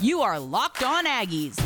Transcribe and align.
You 0.00 0.22
are 0.22 0.40
Locked 0.40 0.82
On 0.82 1.06
Aggies, 1.06 1.56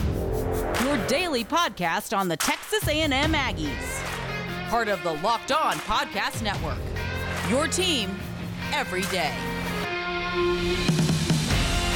your 0.84 1.06
daily 1.06 1.44
podcast 1.44 2.16
on 2.16 2.28
the 2.28 2.36
Texas 2.36 2.86
A&M 2.86 3.10
Aggies. 3.10 4.02
Part 4.68 4.88
of 4.88 5.02
the 5.02 5.14
Locked 5.14 5.50
On 5.50 5.74
Podcast 5.76 6.42
Network. 6.42 6.76
Your 7.48 7.66
team 7.66 8.10
every 8.72 9.00
day. 9.02 9.32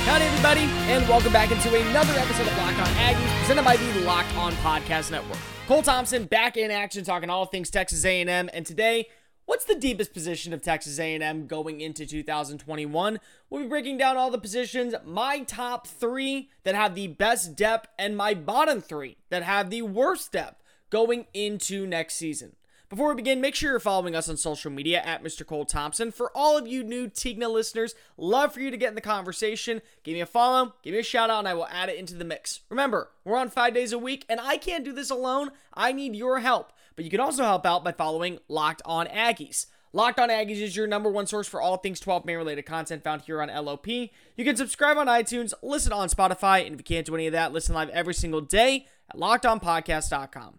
Howdy, 0.04 0.24
everybody, 0.24 0.62
and 0.90 1.06
welcome 1.06 1.32
back 1.34 1.50
into 1.50 1.68
another 1.68 2.14
episode 2.14 2.46
of 2.46 2.56
Locked 2.56 2.78
On 2.78 2.94
Aggies, 2.96 3.38
presented 3.40 3.64
by 3.64 3.76
the 3.76 4.00
Locked 4.00 4.34
On 4.36 4.52
Podcast 4.54 5.10
Network. 5.10 5.38
Cole 5.68 5.82
Thompson 5.82 6.24
back 6.24 6.56
in 6.56 6.70
action, 6.70 7.04
talking 7.04 7.28
all 7.28 7.44
things 7.44 7.70
Texas 7.70 8.04
A&M, 8.06 8.48
and 8.52 8.64
today 8.64 9.08
What's 9.44 9.64
the 9.64 9.74
deepest 9.74 10.12
position 10.12 10.52
of 10.52 10.62
Texas 10.62 11.00
A&M 11.00 11.46
going 11.46 11.80
into 11.80 12.06
2021? 12.06 13.18
We'll 13.50 13.62
be 13.62 13.68
breaking 13.68 13.98
down 13.98 14.16
all 14.16 14.30
the 14.30 14.38
positions, 14.38 14.94
my 15.04 15.40
top 15.40 15.86
3 15.86 16.48
that 16.62 16.76
have 16.76 16.94
the 16.94 17.08
best 17.08 17.56
depth 17.56 17.88
and 17.98 18.16
my 18.16 18.34
bottom 18.34 18.80
3 18.80 19.16
that 19.30 19.42
have 19.42 19.70
the 19.70 19.82
worst 19.82 20.32
depth 20.32 20.62
going 20.90 21.26
into 21.34 21.86
next 21.86 22.14
season. 22.14 22.54
Before 22.88 23.08
we 23.08 23.14
begin, 23.14 23.40
make 23.40 23.54
sure 23.54 23.70
you're 23.70 23.80
following 23.80 24.14
us 24.14 24.28
on 24.28 24.36
social 24.36 24.70
media 24.70 25.00
at 25.00 25.24
Mr. 25.24 25.46
Cole 25.46 25.64
Thompson. 25.64 26.12
For 26.12 26.30
all 26.36 26.58
of 26.58 26.68
you 26.68 26.84
new 26.84 27.08
Tigna 27.08 27.50
listeners, 27.50 27.94
love 28.18 28.52
for 28.52 28.60
you 28.60 28.70
to 28.70 28.76
get 28.76 28.90
in 28.90 28.94
the 28.94 29.00
conversation. 29.00 29.80
Give 30.04 30.12
me 30.12 30.20
a 30.20 30.26
follow, 30.26 30.74
give 30.82 30.92
me 30.92 31.00
a 31.00 31.02
shout 31.02 31.30
out, 31.30 31.38
and 31.38 31.48
I 31.48 31.54
will 31.54 31.68
add 31.68 31.88
it 31.88 31.96
into 31.96 32.14
the 32.14 32.24
mix. 32.24 32.60
Remember, 32.68 33.08
we're 33.24 33.38
on 33.38 33.48
five 33.48 33.72
days 33.72 33.92
a 33.92 33.98
week, 33.98 34.26
and 34.28 34.38
I 34.38 34.58
can't 34.58 34.84
do 34.84 34.92
this 34.92 35.08
alone. 35.08 35.52
I 35.72 35.92
need 35.92 36.14
your 36.14 36.40
help. 36.40 36.70
But 36.96 37.04
you 37.04 37.10
can 37.10 37.20
also 37.20 37.44
help 37.44 37.66
out 37.66 37.84
by 37.84 37.92
following 37.92 38.38
Locked 38.48 38.82
On 38.84 39.06
Aggies. 39.06 39.66
Locked 39.94 40.18
On 40.18 40.30
Aggies 40.30 40.60
is 40.60 40.74
your 40.74 40.86
number 40.86 41.10
one 41.10 41.26
source 41.26 41.46
for 41.46 41.60
all 41.60 41.76
things 41.76 42.00
12 42.00 42.24
man 42.24 42.36
related 42.38 42.64
content 42.64 43.04
found 43.04 43.22
here 43.22 43.42
on 43.42 43.48
LOP. 43.48 43.86
You 43.86 44.08
can 44.38 44.56
subscribe 44.56 44.96
on 44.96 45.06
iTunes, 45.06 45.52
listen 45.62 45.92
on 45.92 46.08
Spotify, 46.08 46.64
and 46.64 46.74
if 46.74 46.80
you 46.80 46.84
can't 46.84 47.06
do 47.06 47.14
any 47.14 47.26
of 47.26 47.32
that, 47.32 47.52
listen 47.52 47.74
live 47.74 47.90
every 47.90 48.14
single 48.14 48.40
day 48.40 48.86
at 49.10 49.18
lockedonpodcast.com. 49.18 50.58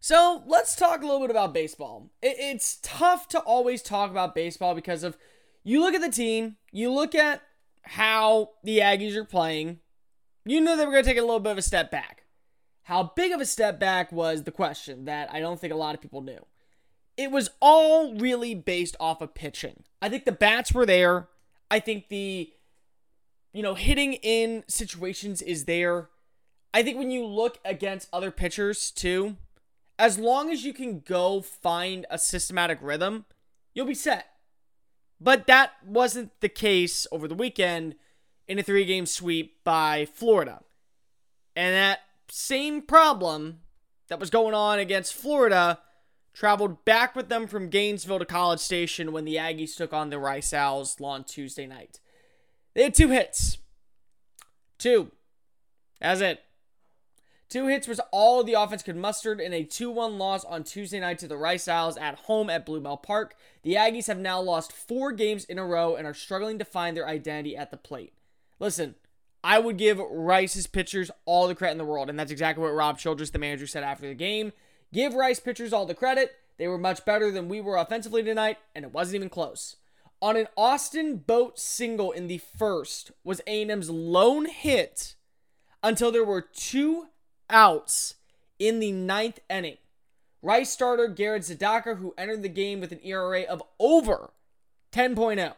So 0.00 0.42
let's 0.46 0.76
talk 0.76 1.02
a 1.02 1.06
little 1.06 1.20
bit 1.20 1.30
about 1.30 1.54
baseball. 1.54 2.10
It's 2.22 2.78
tough 2.82 3.28
to 3.28 3.40
always 3.40 3.82
talk 3.82 4.10
about 4.10 4.34
baseball 4.34 4.74
because 4.74 5.02
of 5.02 5.16
you 5.62 5.80
look 5.80 5.94
at 5.94 6.02
the 6.02 6.10
team, 6.10 6.56
you 6.72 6.92
look 6.92 7.14
at 7.14 7.42
how 7.82 8.50
the 8.62 8.78
Aggies 8.78 9.16
are 9.16 9.24
playing, 9.24 9.80
you 10.44 10.60
know 10.60 10.76
they 10.76 10.84
were 10.84 10.92
going 10.92 11.04
to 11.04 11.08
take 11.08 11.18
a 11.18 11.22
little 11.22 11.40
bit 11.40 11.52
of 11.52 11.58
a 11.58 11.62
step 11.62 11.90
back. 11.90 12.23
How 12.84 13.12
big 13.16 13.32
of 13.32 13.40
a 13.40 13.46
step 13.46 13.80
back 13.80 14.12
was 14.12 14.42
the 14.42 14.50
question 14.50 15.06
that 15.06 15.32
I 15.32 15.40
don't 15.40 15.58
think 15.58 15.72
a 15.72 15.76
lot 15.76 15.94
of 15.94 16.00
people 16.00 16.20
knew. 16.20 16.44
It 17.16 17.30
was 17.30 17.50
all 17.60 18.14
really 18.14 18.54
based 18.54 18.96
off 19.00 19.22
of 19.22 19.34
pitching. 19.34 19.84
I 20.02 20.08
think 20.08 20.24
the 20.24 20.32
bats 20.32 20.72
were 20.72 20.84
there. 20.84 21.28
I 21.70 21.80
think 21.80 22.08
the, 22.08 22.52
you 23.52 23.62
know, 23.62 23.74
hitting 23.74 24.14
in 24.14 24.64
situations 24.68 25.40
is 25.40 25.64
there. 25.64 26.10
I 26.74 26.82
think 26.82 26.98
when 26.98 27.10
you 27.10 27.24
look 27.24 27.58
against 27.64 28.08
other 28.12 28.30
pitchers 28.30 28.90
too, 28.90 29.36
as 29.98 30.18
long 30.18 30.50
as 30.50 30.64
you 30.64 30.74
can 30.74 31.00
go 31.00 31.40
find 31.40 32.04
a 32.10 32.18
systematic 32.18 32.78
rhythm, 32.82 33.24
you'll 33.74 33.86
be 33.86 33.94
set. 33.94 34.26
But 35.20 35.46
that 35.46 35.72
wasn't 35.86 36.38
the 36.40 36.48
case 36.50 37.06
over 37.10 37.28
the 37.28 37.34
weekend 37.34 37.94
in 38.46 38.58
a 38.58 38.62
three 38.62 38.84
game 38.84 39.06
sweep 39.06 39.64
by 39.64 40.04
Florida. 40.04 40.60
And 41.56 41.74
that 41.74 42.00
same 42.28 42.82
problem 42.82 43.60
that 44.08 44.20
was 44.20 44.30
going 44.30 44.54
on 44.54 44.78
against 44.78 45.14
Florida 45.14 45.78
traveled 46.32 46.84
back 46.84 47.14
with 47.14 47.28
them 47.28 47.46
from 47.46 47.70
Gainesville 47.70 48.18
to 48.18 48.24
College 48.24 48.60
Station 48.60 49.12
when 49.12 49.24
the 49.24 49.36
Aggies 49.36 49.76
took 49.76 49.92
on 49.92 50.10
the 50.10 50.18
Rice 50.18 50.52
Owls 50.52 50.96
on 51.00 51.24
Tuesday 51.24 51.66
night. 51.66 52.00
They 52.74 52.82
had 52.82 52.94
two 52.94 53.08
hits. 53.08 53.58
Two. 54.78 55.12
That's 56.00 56.20
it. 56.20 56.42
Two 57.48 57.68
hits 57.68 57.86
was 57.86 58.00
all 58.10 58.42
the 58.42 58.54
offense 58.54 58.82
could 58.82 58.96
muster 58.96 59.32
in 59.32 59.52
a 59.52 59.62
2 59.62 59.88
1 59.90 60.18
loss 60.18 60.44
on 60.44 60.64
Tuesday 60.64 60.98
night 60.98 61.20
to 61.20 61.28
the 61.28 61.36
Rice 61.36 61.68
Owls 61.68 61.96
at 61.96 62.20
home 62.20 62.50
at 62.50 62.66
Bluebell 62.66 62.96
Park. 62.96 63.36
The 63.62 63.74
Aggies 63.74 64.08
have 64.08 64.18
now 64.18 64.40
lost 64.40 64.72
four 64.72 65.12
games 65.12 65.44
in 65.44 65.58
a 65.58 65.64
row 65.64 65.94
and 65.94 66.04
are 66.04 66.14
struggling 66.14 66.58
to 66.58 66.64
find 66.64 66.96
their 66.96 67.06
identity 67.06 67.56
at 67.56 67.70
the 67.70 67.76
plate. 67.76 68.12
Listen, 68.58 68.96
I 69.44 69.58
would 69.58 69.76
give 69.76 69.98
Rice's 69.98 70.66
pitchers 70.66 71.10
all 71.26 71.46
the 71.46 71.54
credit 71.54 71.72
in 71.72 71.78
the 71.78 71.84
world. 71.84 72.08
And 72.08 72.18
that's 72.18 72.32
exactly 72.32 72.62
what 72.62 72.72
Rob 72.72 72.98
Childress, 72.98 73.28
the 73.30 73.38
manager, 73.38 73.66
said 73.66 73.84
after 73.84 74.08
the 74.08 74.14
game. 74.14 74.52
Give 74.90 75.12
Rice 75.12 75.38
pitchers 75.38 75.72
all 75.72 75.84
the 75.84 75.94
credit. 75.94 76.34
They 76.56 76.66
were 76.66 76.78
much 76.78 77.04
better 77.04 77.30
than 77.30 77.50
we 77.50 77.60
were 77.60 77.76
offensively 77.76 78.22
tonight, 78.22 78.58
and 78.74 78.84
it 78.84 78.92
wasn't 78.92 79.16
even 79.16 79.28
close. 79.28 79.76
On 80.22 80.36
an 80.36 80.46
Austin 80.56 81.16
Bost 81.16 81.58
single 81.58 82.10
in 82.10 82.26
the 82.26 82.38
first 82.38 83.10
was 83.22 83.42
A&M's 83.46 83.90
lone 83.90 84.46
hit 84.46 85.14
until 85.82 86.10
there 86.10 86.24
were 86.24 86.40
two 86.40 87.08
outs 87.50 88.14
in 88.58 88.78
the 88.78 88.92
ninth 88.92 89.40
inning. 89.50 89.76
Rice 90.40 90.70
starter 90.70 91.08
Garrett 91.08 91.42
Zadaka, 91.42 91.98
who 91.98 92.14
entered 92.16 92.42
the 92.42 92.48
game 92.48 92.80
with 92.80 92.92
an 92.92 93.00
ERA 93.02 93.42
of 93.42 93.62
over 93.78 94.30
10.0, 94.92 95.54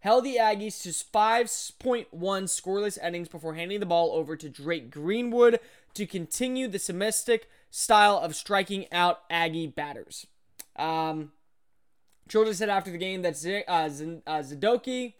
held 0.00 0.24
the 0.24 0.36
Aggies 0.36 0.82
to 0.82 0.88
5.1 0.88 2.06
scoreless 2.12 2.98
innings 3.02 3.28
before 3.28 3.54
handing 3.54 3.80
the 3.80 3.86
ball 3.86 4.12
over 4.12 4.36
to 4.36 4.48
Drake 4.48 4.90
Greenwood 4.90 5.60
to 5.94 6.06
continue 6.06 6.68
the 6.68 6.78
semistic 6.78 7.48
style 7.70 8.18
of 8.18 8.34
striking 8.34 8.86
out 8.92 9.20
Aggie 9.30 9.66
batters. 9.66 10.26
Um, 10.76 11.32
Childress 12.28 12.58
said 12.58 12.68
after 12.68 12.90
the 12.90 12.98
game 12.98 13.22
that 13.22 13.36
Z- 13.36 13.64
uh, 13.66 13.88
Z- 13.88 14.22
uh, 14.26 14.38
Zadoki, 14.38 15.14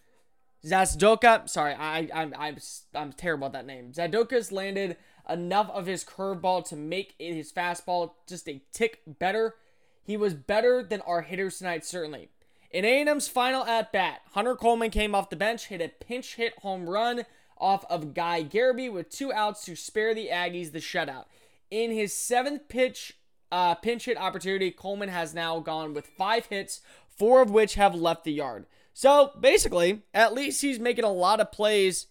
sorry, 0.63 1.75
I, 1.75 2.09
I'm, 2.15 2.35
I'm, 2.39 2.57
I'm 2.95 3.13
terrible 3.13 3.47
at 3.47 3.53
that 3.53 3.67
name. 3.67 3.93
Zadokas 3.93 4.53
landed 4.53 4.97
enough 5.29 5.71
of 5.71 5.87
his 5.87 6.05
curveball 6.05 6.67
to 6.69 6.77
make 6.77 7.15
his 7.19 7.53
fastball 7.53 8.13
just 8.27 8.49
a 8.49 8.63
tick 8.73 9.01
better. 9.07 9.55
He 10.03 10.17
was 10.17 10.35
better 10.35 10.83
than 10.83 11.01
our 11.03 11.23
hitters 11.23 11.59
tonight, 11.59 11.85
certainly. 11.85 12.31
In 12.71 12.85
A&M's 12.85 13.27
final 13.27 13.65
at 13.65 13.91
bat, 13.91 14.21
Hunter 14.33 14.55
Coleman 14.55 14.91
came 14.91 15.13
off 15.13 15.29
the 15.29 15.37
bench, 15.37 15.67
hit 15.67 15.81
a 15.81 15.89
pinch 15.89 16.37
hit 16.37 16.57
home 16.61 16.89
run 16.89 17.25
off 17.59 17.85
of 17.91 18.15
Guy 18.15 18.43
Garby 18.43 18.89
with 18.89 19.11
two 19.11 19.33
outs 19.33 19.65
to 19.65 19.75
spare 19.75 20.15
the 20.15 20.29
Aggies 20.33 20.71
the 20.71 20.79
shutout. 20.79 21.25
In 21.71 21.91
his 21.91 22.13
seventh 22.13 22.69
pitch 22.69 23.15
uh, 23.51 23.75
pinch 23.75 24.05
hit 24.05 24.17
opportunity, 24.17 24.71
Coleman 24.71 25.09
has 25.09 25.35
now 25.35 25.59
gone 25.59 25.95
with 25.95 26.07
five 26.07 26.47
hits, 26.47 26.81
four 27.09 27.43
of 27.43 27.51
which 27.51 27.75
have 27.75 27.95
left 27.95 28.23
the 28.23 28.33
yard. 28.33 28.67
So 28.95 29.33
basically, 29.39 30.03
at 30.15 30.33
least 30.33 30.63
he's 30.63 30.79
making 30.79 31.05
a 31.05 31.13
lot 31.13 31.41
of 31.41 31.51
plays 31.51 32.07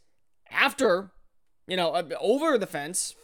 after, 0.51 1.11
you 1.67 1.77
know, 1.77 1.91
uh, 1.91 2.03
over 2.19 2.57
the 2.57 2.67
fence 2.67 3.15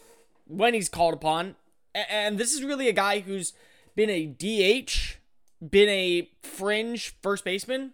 when 0.46 0.72
he's 0.72 0.88
called 0.88 1.14
upon. 1.14 1.56
And 1.94 2.38
this 2.38 2.54
is 2.54 2.64
really 2.64 2.88
a 2.88 2.92
guy 2.92 3.20
who's 3.20 3.52
been 3.94 4.10
a 4.10 4.26
DH 4.26 5.18
been 5.60 5.88
a 5.88 6.30
fringe 6.42 7.14
first 7.22 7.44
baseman, 7.44 7.92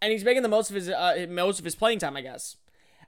and 0.00 0.12
he's 0.12 0.24
making 0.24 0.42
the 0.42 0.48
most 0.48 0.70
of 0.70 0.76
his 0.76 0.88
uh, 0.88 1.26
most 1.28 1.58
of 1.58 1.64
his 1.64 1.74
playing 1.74 1.98
time, 1.98 2.16
I 2.16 2.20
guess. 2.20 2.56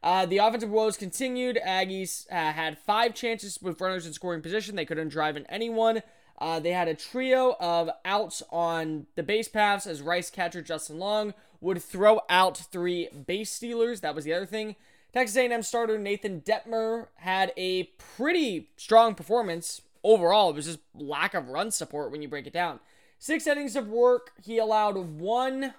Uh, 0.03 0.27
the 0.27 0.38
offensive 0.38 0.71
woes 0.71 0.97
continued. 0.97 1.59
Aggies 1.66 2.31
uh, 2.31 2.53
had 2.53 2.78
five 2.78 3.15
chances 3.15 3.59
with 3.60 3.81
runners 3.81 4.06
in 4.06 4.12
scoring 4.12 4.43
position. 4.43 4.76
They 4.76 4.84
couldn't 4.84 5.09
drive 5.09 5.37
in 5.37 5.47
anyone. 5.47 6.03
Uh, 6.38 6.60
they 6.60 6.72
had 6.72 6.87
a 6.87 6.94
trio 6.94 7.56
of 7.59 7.91
outs 8.05 8.43
on 8.50 9.06
the 9.15 9.22
base 9.22 9.49
paths 9.49 9.87
as 9.87 10.03
Rice 10.03 10.31
catcher 10.31 10.62
Justin 10.62 10.99
Long 10.99 11.34
would 11.60 11.82
throw 11.82 12.21
out 12.28 12.59
three 12.59 13.09
base 13.09 13.50
stealers. 13.50 14.03
That 14.03 14.15
was 14.15 14.25
the 14.25 14.34
other 14.34 14.47
thing. 14.47 14.76
Texas 15.12 15.37
A&M 15.37 15.62
starter 15.62 15.99
Nathan 15.99 16.43
Dettmer 16.43 17.06
had 17.16 17.53
a 17.56 17.84
pretty 18.16 18.69
strong 18.76 19.15
performance 19.15 19.81
overall. 20.05 20.50
It 20.50 20.56
was 20.56 20.66
just 20.66 20.81
lack 20.94 21.32
of 21.32 21.49
run 21.49 21.71
support 21.71 22.12
when 22.12 22.21
you 22.21 22.28
break 22.28 22.47
it 22.47 22.53
down. 22.53 22.81
Six 23.19 23.47
innings 23.47 23.77
of 23.77 23.88
work. 23.88 24.32
He 24.43 24.59
allowed 24.59 24.97
one 24.97 25.75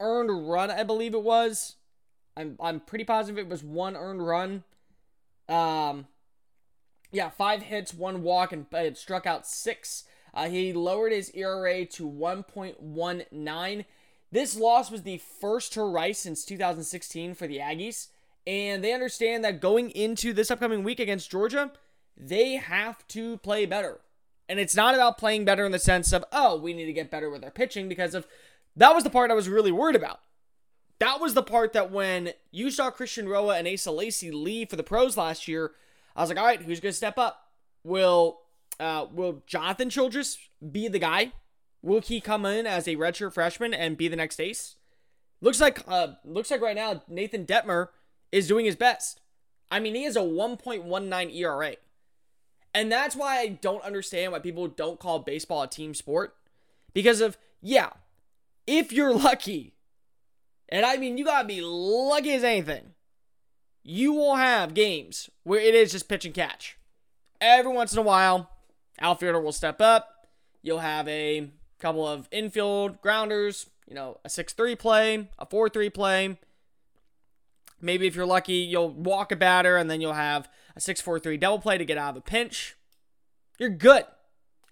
earned 0.00 0.48
run, 0.48 0.70
I 0.70 0.82
believe 0.82 1.14
it 1.14 1.22
was. 1.22 1.76
I'm 2.36 2.56
I'm 2.60 2.80
pretty 2.80 3.04
positive 3.04 3.38
it 3.38 3.48
was 3.48 3.64
one 3.64 3.96
earned 3.96 4.26
run. 4.26 4.64
Um, 5.48 6.06
yeah, 7.10 7.30
five 7.30 7.62
hits, 7.62 7.94
one 7.94 8.22
walk, 8.22 8.52
and 8.52 8.66
it 8.72 8.98
struck 8.98 9.26
out 9.26 9.46
six. 9.46 10.04
Uh, 10.34 10.48
he 10.48 10.72
lowered 10.72 11.12
his 11.12 11.30
ERA 11.34 11.86
to 11.86 12.06
1.19. 12.06 13.84
This 14.30 14.56
loss 14.56 14.90
was 14.90 15.02
the 15.02 15.18
first 15.18 15.72
to 15.72 15.82
Rice 15.82 16.18
since 16.18 16.44
2016 16.44 17.34
for 17.34 17.46
the 17.46 17.58
Aggies, 17.58 18.08
and 18.46 18.84
they 18.84 18.92
understand 18.92 19.44
that 19.44 19.60
going 19.60 19.90
into 19.90 20.34
this 20.34 20.50
upcoming 20.50 20.84
week 20.84 21.00
against 21.00 21.30
Georgia, 21.30 21.72
they 22.16 22.56
have 22.56 23.06
to 23.08 23.38
play 23.38 23.64
better. 23.64 24.00
And 24.48 24.60
it's 24.60 24.76
not 24.76 24.94
about 24.94 25.18
playing 25.18 25.44
better 25.44 25.64
in 25.64 25.72
the 25.72 25.78
sense 25.78 26.12
of, 26.12 26.24
oh, 26.32 26.56
we 26.56 26.72
need 26.72 26.86
to 26.86 26.92
get 26.92 27.10
better 27.10 27.28
with 27.28 27.42
our 27.42 27.50
pitching 27.50 27.88
because 27.88 28.14
of 28.14 28.26
that 28.76 28.94
was 28.94 29.04
the 29.04 29.10
part 29.10 29.30
I 29.30 29.34
was 29.34 29.48
really 29.48 29.72
worried 29.72 29.96
about. 29.96 30.20
That 30.98 31.20
was 31.20 31.34
the 31.34 31.42
part 31.42 31.72
that 31.72 31.90
when 31.90 32.32
you 32.50 32.70
saw 32.70 32.90
Christian 32.90 33.28
Roa 33.28 33.56
and 33.58 33.68
Asa 33.68 33.90
Lacy 33.90 34.30
leave 34.30 34.70
for 34.70 34.76
the 34.76 34.82
pros 34.82 35.16
last 35.16 35.48
year, 35.48 35.72
I 36.14 36.20
was 36.20 36.30
like, 36.30 36.38
all 36.38 36.46
right, 36.46 36.62
who's 36.62 36.80
going 36.80 36.92
to 36.92 36.96
step 36.96 37.18
up? 37.18 37.50
Will 37.84 38.40
uh, 38.78 39.06
will 39.12 39.42
Jonathan 39.46 39.90
Childress 39.90 40.38
be 40.72 40.88
the 40.88 40.98
guy? 40.98 41.32
Will 41.82 42.00
he 42.00 42.20
come 42.20 42.44
in 42.44 42.66
as 42.66 42.88
a 42.88 42.96
redshirt 42.96 43.32
freshman 43.32 43.72
and 43.72 43.96
be 43.96 44.08
the 44.08 44.16
next 44.16 44.40
ace? 44.40 44.76
Looks 45.40 45.60
like 45.60 45.82
uh, 45.86 46.14
looks 46.24 46.50
like 46.50 46.60
right 46.60 46.76
now 46.76 47.02
Nathan 47.08 47.46
Dettmer 47.46 47.88
is 48.32 48.48
doing 48.48 48.64
his 48.64 48.76
best. 48.76 49.20
I 49.70 49.80
mean, 49.80 49.94
he 49.94 50.04
has 50.04 50.16
a 50.16 50.20
1.19 50.20 51.34
ERA. 51.34 51.76
And 52.76 52.92
that's 52.92 53.16
why 53.16 53.38
I 53.38 53.46
don't 53.46 53.82
understand 53.84 54.32
why 54.32 54.38
people 54.38 54.68
don't 54.68 55.00
call 55.00 55.20
baseball 55.20 55.62
a 55.62 55.66
team 55.66 55.94
sport. 55.94 56.36
Because 56.92 57.22
of, 57.22 57.38
yeah, 57.62 57.88
if 58.66 58.92
you're 58.92 59.14
lucky, 59.14 59.72
and 60.68 60.84
I 60.84 60.98
mean, 60.98 61.16
you 61.16 61.24
gotta 61.24 61.48
be 61.48 61.62
lucky 61.62 62.34
as 62.34 62.44
anything, 62.44 62.92
you 63.82 64.12
will 64.12 64.36
have 64.36 64.74
games 64.74 65.30
where 65.42 65.58
it 65.58 65.74
is 65.74 65.92
just 65.92 66.06
pitch 66.06 66.26
and 66.26 66.34
catch. 66.34 66.76
Every 67.40 67.72
once 67.72 67.94
in 67.94 67.98
a 67.98 68.02
while, 68.02 68.50
outfielder 69.00 69.40
will 69.40 69.52
step 69.52 69.80
up. 69.80 70.26
You'll 70.60 70.80
have 70.80 71.08
a 71.08 71.48
couple 71.78 72.06
of 72.06 72.28
infield 72.30 73.00
grounders, 73.00 73.70
you 73.88 73.94
know, 73.94 74.18
a 74.22 74.28
6 74.28 74.52
3 74.52 74.76
play, 74.76 75.30
a 75.38 75.46
4 75.46 75.70
3 75.70 75.88
play. 75.88 76.38
Maybe 77.80 78.06
if 78.06 78.14
you're 78.14 78.26
lucky, 78.26 78.54
you'll 78.54 78.90
walk 78.90 79.32
a 79.32 79.36
batter 79.36 79.78
and 79.78 79.90
then 79.90 80.02
you'll 80.02 80.12
have 80.12 80.46
a 80.76 80.80
6 80.80 81.00
4 81.00 81.18
3 81.18 81.36
double 81.36 81.58
play 81.58 81.78
to 81.78 81.84
get 81.84 81.98
out 81.98 82.10
of 82.10 82.16
a 82.16 82.20
pinch. 82.20 82.76
You're 83.58 83.70
good 83.70 84.04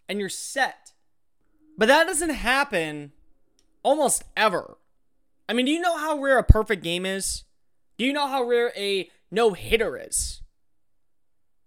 and 0.09 0.21
you're 0.21 0.29
set. 0.29 0.93
But 1.77 1.89
that 1.89 2.07
doesn't 2.07 2.31
happen 2.31 3.13
almost 3.83 4.25
ever. 4.37 4.77
I 5.49 5.53
mean, 5.53 5.67
do 5.67 5.73
you 5.73 5.81
know 5.81 5.97
how 5.97 6.21
rare 6.21 6.39
a 6.39 6.45
perfect 6.45 6.83
game 6.83 7.05
is? 7.05 7.45
Do 7.99 8.05
you 8.05 8.13
know 8.13 8.27
how 8.27 8.45
rare 8.45 8.73
a 8.77 9.11
no 9.31 9.53
hitter 9.53 9.97
is? 9.97 10.43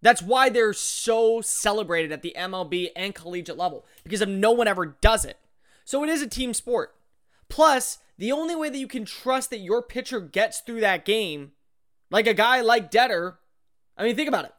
That's 0.01 0.21
why 0.21 0.49
they're 0.49 0.73
so 0.73 1.41
celebrated 1.41 2.11
at 2.11 2.21
the 2.21 2.35
MLB 2.37 2.89
and 2.95 3.15
collegiate 3.15 3.57
level 3.57 3.85
because 4.03 4.21
of 4.21 4.29
no 4.29 4.51
one 4.51 4.67
ever 4.67 4.97
does 5.01 5.25
it. 5.25 5.37
So 5.85 6.03
it 6.03 6.09
is 6.09 6.21
a 6.21 6.27
team 6.27 6.53
sport. 6.53 6.95
Plus, 7.49 7.99
the 8.17 8.31
only 8.31 8.55
way 8.55 8.69
that 8.69 8.77
you 8.77 8.87
can 8.87 9.05
trust 9.05 9.49
that 9.49 9.59
your 9.59 9.81
pitcher 9.81 10.19
gets 10.19 10.59
through 10.59 10.81
that 10.81 11.05
game, 11.05 11.51
like 12.09 12.27
a 12.27 12.33
guy 12.33 12.61
like 12.61 12.91
Detter, 12.91 13.35
I 13.97 14.03
mean, 14.03 14.15
think 14.15 14.29
about 14.29 14.45
it. 14.45 14.53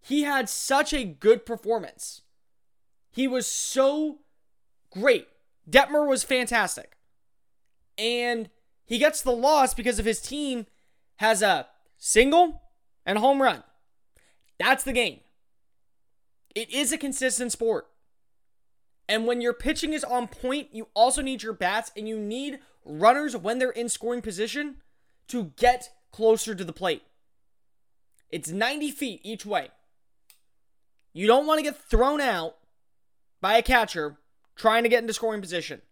He 0.00 0.22
had 0.22 0.48
such 0.48 0.92
a 0.92 1.04
good 1.04 1.46
performance. 1.46 2.22
He 3.10 3.28
was 3.28 3.46
so 3.46 4.18
great. 4.90 5.28
Dettmer 5.70 6.08
was 6.08 6.24
fantastic. 6.24 6.96
And 7.96 8.50
he 8.84 8.98
gets 8.98 9.22
the 9.22 9.32
loss 9.32 9.72
because 9.72 9.98
of 9.98 10.04
his 10.04 10.20
team 10.20 10.66
has 11.16 11.42
a 11.42 11.68
single 11.96 12.62
and 13.06 13.18
home 13.18 13.40
run. 13.40 13.62
That's 14.58 14.84
the 14.84 14.92
game. 14.92 15.20
It 16.54 16.70
is 16.70 16.92
a 16.92 16.98
consistent 16.98 17.52
sport. 17.52 17.88
And 19.08 19.26
when 19.26 19.40
your 19.40 19.52
pitching 19.52 19.92
is 19.92 20.04
on 20.04 20.28
point, 20.28 20.68
you 20.72 20.88
also 20.94 21.22
need 21.22 21.42
your 21.42 21.52
bats 21.52 21.92
and 21.96 22.08
you 22.08 22.18
need 22.18 22.58
runners 22.84 23.36
when 23.36 23.58
they're 23.58 23.70
in 23.70 23.88
scoring 23.88 24.22
position 24.22 24.76
to 25.28 25.52
get 25.56 25.90
closer 26.12 26.54
to 26.54 26.64
the 26.64 26.72
plate. 26.72 27.02
It's 28.34 28.50
90 28.50 28.90
feet 28.90 29.20
each 29.22 29.46
way. 29.46 29.68
You 31.12 31.28
don't 31.28 31.46
want 31.46 31.58
to 31.58 31.62
get 31.62 31.76
thrown 31.76 32.20
out 32.20 32.56
by 33.40 33.56
a 33.56 33.62
catcher 33.62 34.16
trying 34.56 34.82
to 34.82 34.88
get 34.88 35.02
into 35.02 35.14
scoring 35.14 35.40
position 35.40 35.82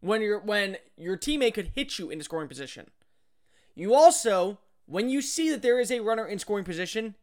when 0.00 0.20
your 0.20 0.40
when 0.40 0.78
your 0.96 1.16
teammate 1.16 1.54
could 1.54 1.70
hit 1.76 1.96
you 1.96 2.10
into 2.10 2.24
scoring 2.24 2.48
position. 2.48 2.90
You 3.76 3.94
also, 3.94 4.58
when 4.86 5.08
you 5.08 5.22
see 5.22 5.48
that 5.50 5.62
there 5.62 5.78
is 5.78 5.92
a 5.92 6.00
runner 6.00 6.26
in 6.26 6.40
scoring 6.40 6.64
position, 6.64 7.14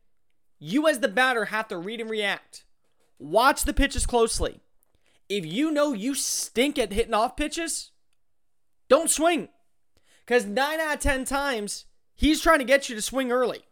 you 0.60 0.88
as 0.88 1.00
the 1.00 1.10
batter 1.10 1.45
have 1.45 1.68
to 1.68 1.77
read 1.77 2.00
and 2.00 2.10
react. 2.10 2.63
Watch 3.19 3.65
the 3.65 3.74
pitches 3.74 4.06
closely. 4.06 4.62
If 5.27 5.45
you 5.45 5.71
know 5.71 5.92
you 5.92 6.15
stink 6.15 6.80
at 6.80 6.94
hitting 6.94 7.13
off 7.13 7.36
pitches, 7.36 7.92
don't 8.88 9.10
swing. 9.10 9.50
Because 10.25 10.45
9 10.45 10.80
out 10.80 10.95
of 10.95 11.00
10 11.01 11.25
times, 11.25 11.83
he's 12.15 12.39
trying 12.39 12.60
to 12.60 12.63
get 12.63 12.88
you 12.88 12.95
to 12.95 13.01
swing 13.01 13.30
early. 13.30 13.65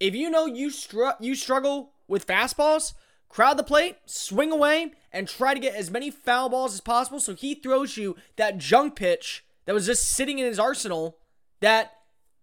If 0.00 0.14
you 0.14 0.30
know 0.30 0.46
you, 0.46 0.70
str- 0.70 1.20
you 1.20 1.34
struggle 1.34 1.92
with 2.08 2.26
fastballs, 2.26 2.94
crowd 3.28 3.58
the 3.58 3.62
plate, 3.62 3.98
swing 4.06 4.50
away, 4.50 4.92
and 5.12 5.28
try 5.28 5.54
to 5.54 5.60
get 5.60 5.74
as 5.74 5.90
many 5.90 6.10
foul 6.10 6.48
balls 6.48 6.74
as 6.74 6.80
possible 6.80 7.20
so 7.20 7.34
he 7.34 7.54
throws 7.54 7.96
you 7.96 8.16
that 8.36 8.58
junk 8.58 8.96
pitch 8.96 9.44
that 9.66 9.74
was 9.74 9.86
just 9.86 10.08
sitting 10.08 10.38
in 10.38 10.46
his 10.46 10.58
arsenal 10.58 11.18
that 11.60 11.92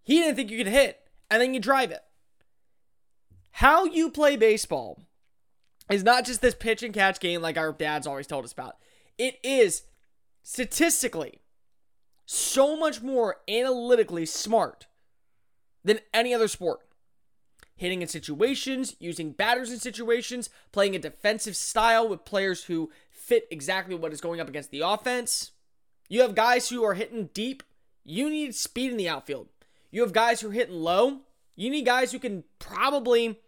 he 0.02 0.20
didn't 0.20 0.36
think 0.36 0.50
you 0.50 0.56
could 0.56 0.72
hit, 0.72 1.00
and 1.30 1.42
then 1.42 1.52
you 1.52 1.60
drive 1.60 1.90
it. 1.90 2.00
How 3.50 3.84
you 3.84 4.10
play 4.10 4.36
baseball 4.36 5.02
is 5.90 6.04
not 6.04 6.24
just 6.24 6.40
this 6.40 6.54
pitch 6.54 6.82
and 6.82 6.94
catch 6.94 7.18
game 7.20 7.42
like 7.42 7.58
our 7.58 7.72
dads 7.72 8.06
always 8.06 8.26
told 8.26 8.44
us 8.44 8.52
about. 8.52 8.76
It 9.18 9.38
is 9.42 9.82
statistically 10.42 11.42
so 12.24 12.76
much 12.76 13.02
more 13.02 13.36
analytically 13.48 14.24
smart 14.26 14.86
than 15.84 15.98
any 16.14 16.32
other 16.32 16.48
sport. 16.48 16.80
Hitting 17.78 18.02
in 18.02 18.08
situations, 18.08 18.96
using 18.98 19.30
batters 19.30 19.70
in 19.70 19.78
situations, 19.78 20.50
playing 20.72 20.96
a 20.96 20.98
defensive 20.98 21.56
style 21.56 22.08
with 22.08 22.24
players 22.24 22.64
who 22.64 22.90
fit 23.08 23.46
exactly 23.52 23.94
what 23.94 24.12
is 24.12 24.20
going 24.20 24.40
up 24.40 24.48
against 24.48 24.72
the 24.72 24.80
offense. 24.80 25.52
You 26.08 26.22
have 26.22 26.34
guys 26.34 26.68
who 26.68 26.82
are 26.82 26.94
hitting 26.94 27.30
deep. 27.32 27.62
You 28.04 28.28
need 28.28 28.56
speed 28.56 28.90
in 28.90 28.96
the 28.96 29.08
outfield. 29.08 29.46
You 29.92 30.02
have 30.02 30.12
guys 30.12 30.40
who 30.40 30.48
are 30.48 30.52
hitting 30.52 30.74
low. 30.74 31.20
You 31.54 31.70
need 31.70 31.86
guys 31.86 32.10
who 32.10 32.18
can 32.18 32.42
probably 32.58 33.38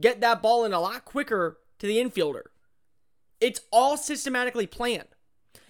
get 0.00 0.20
that 0.20 0.42
ball 0.42 0.64
in 0.64 0.72
a 0.72 0.80
lot 0.80 1.04
quicker 1.04 1.58
to 1.80 1.86
the 1.86 1.98
infielder. 1.98 2.42
It's 3.40 3.62
all 3.72 3.96
systematically 3.96 4.68
planned. 4.68 5.08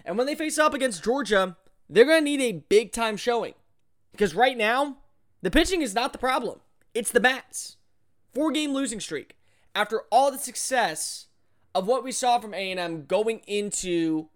And 0.04 0.18
when 0.18 0.26
they 0.26 0.34
face 0.34 0.58
up 0.58 0.74
against 0.74 1.02
Georgia, 1.02 1.56
they're 1.88 2.04
going 2.04 2.20
to 2.20 2.30
need 2.30 2.42
a 2.42 2.64
big 2.68 2.92
time 2.92 3.16
showing. 3.16 3.54
Because 4.10 4.34
right 4.34 4.58
now, 4.58 4.98
the 5.40 5.50
pitching 5.50 5.80
is 5.80 5.94
not 5.94 6.12
the 6.12 6.18
problem. 6.18 6.60
It's 6.92 7.10
the 7.10 7.20
bats. 7.20 7.78
Four 8.34 8.52
game 8.52 8.72
losing 8.72 9.00
streak. 9.00 9.36
After 9.74 10.02
all 10.10 10.30
the 10.30 10.38
success 10.38 11.26
of 11.74 11.86
what 11.86 12.04
we 12.04 12.12
saw 12.12 12.38
from 12.38 12.54
A&M 12.54 13.06
going 13.06 13.40
into 13.46 14.28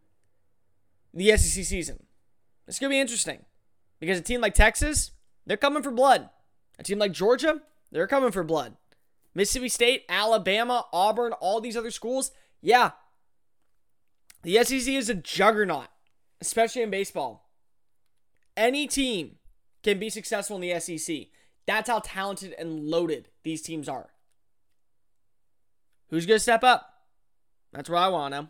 the 1.12 1.37
SEC 1.37 1.64
season. 1.64 2.04
It's 2.66 2.78
going 2.78 2.90
to 2.90 2.94
be 2.94 3.00
interesting. 3.00 3.44
Because 4.00 4.19
a 4.19 4.22
team 4.22 4.40
like 4.40 4.54
Texas, 4.54 5.12
they're 5.46 5.56
coming 5.56 5.82
for 5.82 5.90
blood. 5.90 6.28
A 6.78 6.82
team 6.82 6.98
like 6.98 7.12
Georgia, 7.12 7.62
they're 7.90 8.06
coming 8.06 8.32
for 8.32 8.44
blood. 8.44 8.76
Mississippi 9.34 9.69
State, 9.69 10.04
Alabama, 10.08 10.87
Auburn, 10.92 11.32
all 11.34 11.60
these 11.60 11.76
other 11.76 11.90
schools, 11.90 12.31
yeah. 12.60 12.92
The 14.42 14.62
SEC 14.64 14.88
is 14.88 15.08
a 15.08 15.14
juggernaut, 15.14 15.88
especially 16.40 16.82
in 16.82 16.90
baseball. 16.90 17.49
Any 18.56 18.87
team 18.87 19.37
can 19.82 19.99
be 19.99 20.10
successful 20.10 20.56
in 20.56 20.62
the 20.62 20.81
SEC. 20.81 21.28
That's 21.66 21.90
how 21.90 22.00
talented 22.00 22.54
and 22.58 22.88
loaded 22.88 23.28
these 23.42 23.62
teams 23.62 23.88
are. 23.88 24.11
Who's 26.08 26.26
going 26.26 26.37
to 26.37 26.42
step 26.42 26.62
up? 26.62 26.88
That's 27.73 27.90
what 27.90 27.99
I 27.99 28.08
want 28.08 28.32
know. 28.32 28.49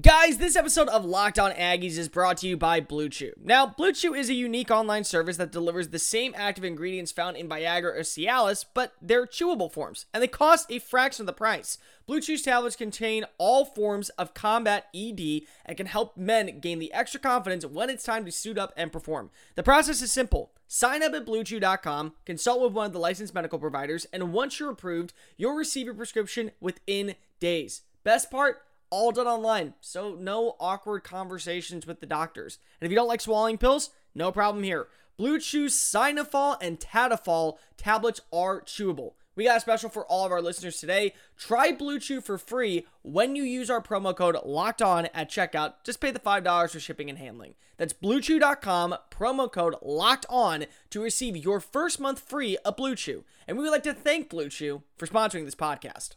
Guys, 0.00 0.38
this 0.38 0.56
episode 0.56 0.88
of 0.88 1.04
Locked 1.04 1.38
On 1.38 1.50
Aggies 1.50 1.98
is 1.98 2.08
brought 2.08 2.38
to 2.38 2.48
you 2.48 2.56
by 2.56 2.80
Blue 2.80 3.10
Chew. 3.10 3.34
Now, 3.44 3.66
Blue 3.66 3.92
Chew 3.92 4.14
is 4.14 4.30
a 4.30 4.34
unique 4.34 4.70
online 4.70 5.04
service 5.04 5.36
that 5.36 5.52
delivers 5.52 5.88
the 5.88 5.98
same 5.98 6.32
active 6.34 6.64
ingredients 6.64 7.12
found 7.12 7.36
in 7.36 7.46
Viagra 7.46 7.96
or 7.96 8.00
Cialis, 8.00 8.64
but 8.72 8.94
they're 9.02 9.26
chewable 9.26 9.70
forms, 9.70 10.06
and 10.14 10.22
they 10.22 10.28
cost 10.28 10.72
a 10.72 10.78
fraction 10.78 11.24
of 11.24 11.26
the 11.26 11.34
price. 11.34 11.76
Blue 12.06 12.22
Chew's 12.22 12.40
tablets 12.40 12.74
contain 12.74 13.26
all 13.36 13.66
forms 13.66 14.08
of 14.10 14.32
combat 14.32 14.86
ED 14.94 15.42
and 15.66 15.76
can 15.76 15.86
help 15.86 16.16
men 16.16 16.60
gain 16.60 16.78
the 16.78 16.92
extra 16.94 17.20
confidence 17.20 17.66
when 17.66 17.90
it's 17.90 18.02
time 18.02 18.24
to 18.24 18.32
suit 18.32 18.56
up 18.56 18.72
and 18.78 18.92
perform. 18.92 19.28
The 19.56 19.62
process 19.62 20.00
is 20.00 20.10
simple. 20.10 20.52
Sign 20.74 21.02
up 21.02 21.12
at 21.12 21.26
bluechew.com, 21.26 22.14
consult 22.24 22.62
with 22.62 22.72
one 22.72 22.86
of 22.86 22.94
the 22.94 22.98
licensed 22.98 23.34
medical 23.34 23.58
providers, 23.58 24.06
and 24.10 24.32
once 24.32 24.58
you're 24.58 24.70
approved, 24.70 25.12
you'll 25.36 25.52
receive 25.52 25.84
your 25.84 25.94
prescription 25.94 26.50
within 26.62 27.14
days. 27.40 27.82
Best 28.04 28.30
part? 28.30 28.62
all 28.88 29.10
done 29.10 29.26
online. 29.26 29.74
So 29.80 30.14
no 30.18 30.56
awkward 30.60 31.04
conversations 31.04 31.86
with 31.86 32.00
the 32.00 32.06
doctors. 32.06 32.58
And 32.80 32.86
if 32.86 32.90
you 32.90 32.96
don't 32.96 33.08
like 33.08 33.20
swallowing 33.20 33.58
pills, 33.58 33.90
no 34.14 34.32
problem 34.32 34.64
here. 34.64 34.88
Blue 35.18 35.38
Chew 35.38 35.66
Sinafol 35.66 36.56
and 36.62 36.78
Tadafol 36.78 37.58
tablets 37.76 38.20
are 38.32 38.62
chewable. 38.62 39.12
We 39.34 39.44
got 39.44 39.56
a 39.56 39.60
special 39.60 39.88
for 39.88 40.04
all 40.06 40.26
of 40.26 40.32
our 40.32 40.42
listeners 40.42 40.78
today. 40.78 41.14
Try 41.38 41.72
Blue 41.72 41.98
Chew 41.98 42.20
for 42.20 42.36
free 42.36 42.86
when 43.00 43.34
you 43.34 43.44
use 43.44 43.70
our 43.70 43.80
promo 43.80 44.14
code 44.14 44.36
locked 44.44 44.82
on 44.82 45.06
at 45.14 45.30
checkout. 45.30 45.74
Just 45.84 46.00
pay 46.00 46.10
the 46.10 46.18
$5 46.18 46.70
for 46.70 46.80
shipping 46.80 47.08
and 47.08 47.18
handling. 47.18 47.54
That's 47.78 47.94
bluechew.com, 47.94 48.96
promo 49.10 49.50
code 49.50 49.74
locked 49.80 50.26
on 50.28 50.66
to 50.90 51.02
receive 51.02 51.36
your 51.36 51.60
first 51.60 51.98
month 51.98 52.20
free 52.20 52.58
of 52.58 52.76
Blue 52.76 52.94
Chew. 52.94 53.24
And 53.48 53.56
we 53.56 53.64
would 53.64 53.72
like 53.72 53.82
to 53.84 53.94
thank 53.94 54.28
Blue 54.28 54.50
Chew 54.50 54.82
for 54.98 55.06
sponsoring 55.06 55.46
this 55.46 55.54
podcast. 55.54 56.10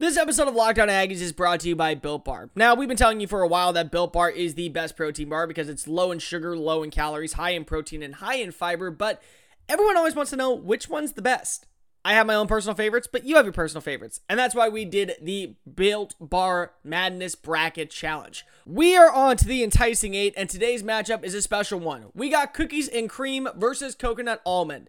This 0.00 0.16
episode 0.16 0.48
of 0.48 0.54
Locked 0.54 0.78
On 0.78 0.88
Aggies 0.88 1.20
is 1.20 1.32
brought 1.32 1.60
to 1.60 1.68
you 1.68 1.76
by 1.76 1.94
Built 1.94 2.24
Bar. 2.24 2.50
Now, 2.54 2.74
we've 2.74 2.88
been 2.88 2.96
telling 2.96 3.20
you 3.20 3.26
for 3.26 3.42
a 3.42 3.48
while 3.48 3.72
that 3.72 3.90
Built 3.90 4.12
Bar 4.12 4.30
is 4.30 4.54
the 4.54 4.68
best 4.68 4.96
protein 4.96 5.28
bar 5.28 5.46
because 5.46 5.68
it's 5.68 5.88
low 5.88 6.12
in 6.12 6.20
sugar, 6.20 6.56
low 6.56 6.82
in 6.82 6.90
calories, 6.90 7.34
high 7.34 7.50
in 7.50 7.64
protein, 7.64 8.02
and 8.02 8.14
high 8.14 8.36
in 8.36 8.52
fiber, 8.52 8.90
but 8.90 9.20
everyone 9.68 9.96
always 9.96 10.14
wants 10.14 10.30
to 10.30 10.36
know 10.36 10.54
which 10.54 10.88
one's 10.88 11.12
the 11.12 11.22
best. 11.22 11.66
I 12.08 12.14
have 12.14 12.26
my 12.26 12.36
own 12.36 12.46
personal 12.46 12.74
favorites, 12.74 13.06
but 13.06 13.26
you 13.26 13.36
have 13.36 13.44
your 13.44 13.52
personal 13.52 13.82
favorites. 13.82 14.22
And 14.30 14.38
that's 14.38 14.54
why 14.54 14.70
we 14.70 14.86
did 14.86 15.16
the 15.20 15.56
Built 15.74 16.14
Bar 16.18 16.72
Madness 16.82 17.34
Bracket 17.34 17.90
Challenge. 17.90 18.46
We 18.64 18.96
are 18.96 19.12
on 19.12 19.36
to 19.36 19.44
the 19.44 19.62
enticing 19.62 20.14
eight, 20.14 20.32
and 20.34 20.48
today's 20.48 20.82
matchup 20.82 21.22
is 21.22 21.34
a 21.34 21.42
special 21.42 21.78
one. 21.78 22.06
We 22.14 22.30
got 22.30 22.54
cookies 22.54 22.88
and 22.88 23.10
cream 23.10 23.46
versus 23.54 23.94
coconut 23.94 24.40
almond. 24.46 24.88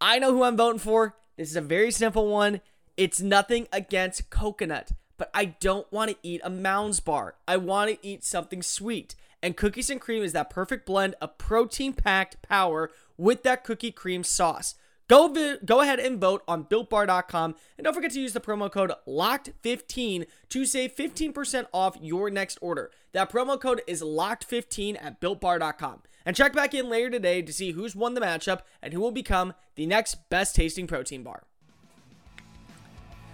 I 0.00 0.18
know 0.18 0.32
who 0.32 0.42
I'm 0.42 0.56
voting 0.56 0.80
for. 0.80 1.14
This 1.36 1.50
is 1.50 1.54
a 1.54 1.60
very 1.60 1.92
simple 1.92 2.26
one. 2.26 2.62
It's 2.96 3.20
nothing 3.20 3.68
against 3.72 4.30
coconut, 4.30 4.90
but 5.18 5.30
I 5.32 5.44
don't 5.44 5.90
want 5.92 6.10
to 6.10 6.16
eat 6.24 6.40
a 6.42 6.50
Mounds 6.50 6.98
bar. 6.98 7.36
I 7.46 7.58
want 7.58 7.92
to 7.92 8.04
eat 8.04 8.24
something 8.24 8.64
sweet. 8.64 9.14
And 9.40 9.56
cookies 9.56 9.88
and 9.88 10.00
cream 10.00 10.24
is 10.24 10.32
that 10.32 10.50
perfect 10.50 10.84
blend 10.84 11.14
of 11.20 11.38
protein 11.38 11.92
packed 11.92 12.42
power 12.42 12.90
with 13.16 13.44
that 13.44 13.62
cookie 13.62 13.92
cream 13.92 14.24
sauce. 14.24 14.74
Go 15.10 15.26
vi- 15.26 15.56
go 15.64 15.80
ahead 15.80 15.98
and 15.98 16.20
vote 16.20 16.44
on 16.46 16.66
builtbar.com 16.66 17.56
and 17.76 17.84
don't 17.84 17.94
forget 17.94 18.12
to 18.12 18.20
use 18.20 18.32
the 18.32 18.40
promo 18.40 18.70
code 18.70 18.92
LOCKED15 19.08 20.24
to 20.50 20.64
save 20.64 20.94
15% 20.94 21.66
off 21.74 21.98
your 22.00 22.30
next 22.30 22.58
order. 22.62 22.92
That 23.10 23.28
promo 23.28 23.60
code 23.60 23.82
is 23.88 24.02
LOCKED15 24.02 25.02
at 25.02 25.20
builtbar.com. 25.20 26.02
And 26.24 26.36
check 26.36 26.52
back 26.52 26.74
in 26.74 26.88
later 26.88 27.10
today 27.10 27.42
to 27.42 27.52
see 27.52 27.72
who's 27.72 27.96
won 27.96 28.14
the 28.14 28.20
matchup 28.20 28.60
and 28.80 28.92
who 28.92 29.00
will 29.00 29.10
become 29.10 29.54
the 29.74 29.84
next 29.84 30.28
best 30.30 30.54
tasting 30.54 30.86
protein 30.86 31.24
bar. 31.24 31.42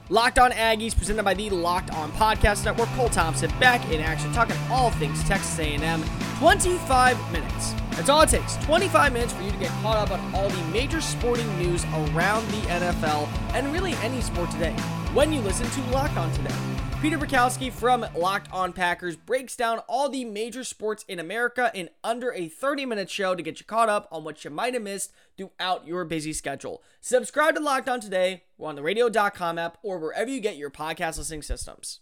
Locked 0.08 0.38
On 0.38 0.52
Aggies, 0.52 0.96
presented 0.96 1.24
by 1.24 1.34
the 1.34 1.50
Locked 1.50 1.90
On 1.90 2.12
Podcast 2.12 2.64
Network. 2.64 2.88
Cole 2.90 3.08
Thompson 3.08 3.50
back 3.58 3.84
in 3.90 4.00
action, 4.00 4.32
talking 4.32 4.56
all 4.70 4.90
things 4.92 5.22
Texas 5.24 5.58
A&M. 5.58 6.04
25 6.38 7.32
minutes. 7.32 7.72
That's 7.90 8.08
all 8.08 8.22
it 8.22 8.28
takes. 8.28 8.54
25 8.66 9.12
minutes 9.12 9.32
for 9.32 9.42
you 9.42 9.50
to 9.50 9.56
get 9.56 9.70
caught 9.82 9.96
up 9.96 10.12
on 10.12 10.34
all 10.34 10.48
the 10.48 10.64
major 10.66 11.00
sporting 11.00 11.48
news 11.58 11.84
around 11.86 12.46
the 12.48 12.60
NFL 12.68 13.26
and 13.54 13.72
really 13.72 13.94
any 13.94 14.20
sport 14.20 14.48
today. 14.52 14.72
When 15.12 15.32
you 15.32 15.40
listen 15.40 15.68
to 15.68 15.90
Locked 15.90 16.16
On 16.16 16.30
today. 16.34 16.54
Peter 17.02 17.18
Bukowski 17.18 17.70
from 17.70 18.06
Locked 18.16 18.50
On 18.52 18.72
Packers 18.72 19.16
breaks 19.16 19.54
down 19.54 19.80
all 19.80 20.08
the 20.08 20.24
major 20.24 20.64
sports 20.64 21.04
in 21.06 21.20
America 21.20 21.70
in 21.74 21.90
under 22.02 22.32
a 22.32 22.48
30 22.48 22.86
minute 22.86 23.10
show 23.10 23.34
to 23.34 23.42
get 23.42 23.60
you 23.60 23.66
caught 23.66 23.90
up 23.90 24.08
on 24.10 24.24
what 24.24 24.42
you 24.44 24.50
might 24.50 24.72
have 24.72 24.82
missed 24.82 25.12
throughout 25.36 25.86
your 25.86 26.06
busy 26.06 26.32
schedule. 26.32 26.82
Subscribe 27.02 27.54
to 27.54 27.60
Locked 27.60 27.90
On 27.90 28.00
today 28.00 28.44
or 28.56 28.70
on 28.70 28.76
the 28.76 28.82
radio.com 28.82 29.58
app 29.58 29.76
or 29.82 29.98
wherever 29.98 30.30
you 30.30 30.40
get 30.40 30.56
your 30.56 30.70
podcast 30.70 31.18
listening 31.18 31.42
systems. 31.42 32.00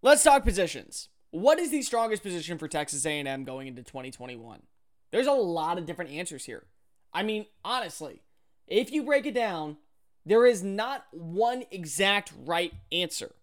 Let's 0.00 0.22
talk 0.22 0.42
positions. 0.42 1.10
What 1.30 1.58
is 1.58 1.70
the 1.70 1.82
strongest 1.82 2.22
position 2.22 2.56
for 2.56 2.66
Texas 2.66 3.04
A&M 3.04 3.44
going 3.44 3.68
into 3.68 3.82
2021? 3.82 4.62
There's 5.10 5.26
a 5.26 5.32
lot 5.32 5.76
of 5.76 5.84
different 5.84 6.12
answers 6.12 6.46
here. 6.46 6.64
I 7.12 7.22
mean, 7.22 7.44
honestly, 7.62 8.22
if 8.66 8.90
you 8.90 9.02
break 9.02 9.26
it 9.26 9.34
down, 9.34 9.76
there 10.24 10.46
is 10.46 10.62
not 10.62 11.04
one 11.12 11.64
exact 11.70 12.32
right 12.46 12.72
answer 12.90 13.34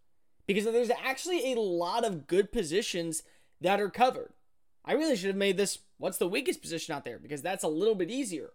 because 0.48 0.66
there's 0.66 0.92
actually 1.04 1.54
a 1.54 1.60
lot 1.60 2.06
of 2.06 2.28
good 2.28 2.52
positions 2.52 3.24
that 3.60 3.80
are 3.80 3.90
covered. 3.90 4.34
I 4.84 4.94
really 4.94 5.16
should 5.16 5.28
have 5.28 5.36
made 5.36 5.58
this 5.58 5.80
what's 5.98 6.18
the 6.18 6.28
weakest 6.28 6.62
position 6.62 6.96
out 6.96 7.06
there 7.06 7.20
because 7.20 7.42
that's 7.42 7.64
a 7.64 7.68
little 7.70 7.96
bit 7.96 8.10
easier. 8.10 8.52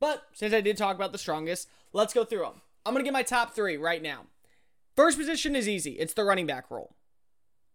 But 0.00 0.24
since 0.32 0.52
I 0.52 0.60
did 0.60 0.76
talk 0.76 0.96
about 0.96 1.12
the 1.12 1.18
strongest, 1.18 1.68
let's 1.92 2.14
go 2.14 2.24
through 2.24 2.42
them. 2.42 2.60
I'm 2.84 2.92
going 2.92 3.04
to 3.04 3.06
get 3.06 3.12
my 3.12 3.22
top 3.22 3.54
three 3.54 3.76
right 3.76 4.02
now. 4.02 4.26
First 4.96 5.18
position 5.18 5.54
is 5.54 5.68
easy. 5.68 5.92
It's 5.92 6.14
the 6.14 6.24
running 6.24 6.46
back 6.46 6.70
role. 6.70 6.94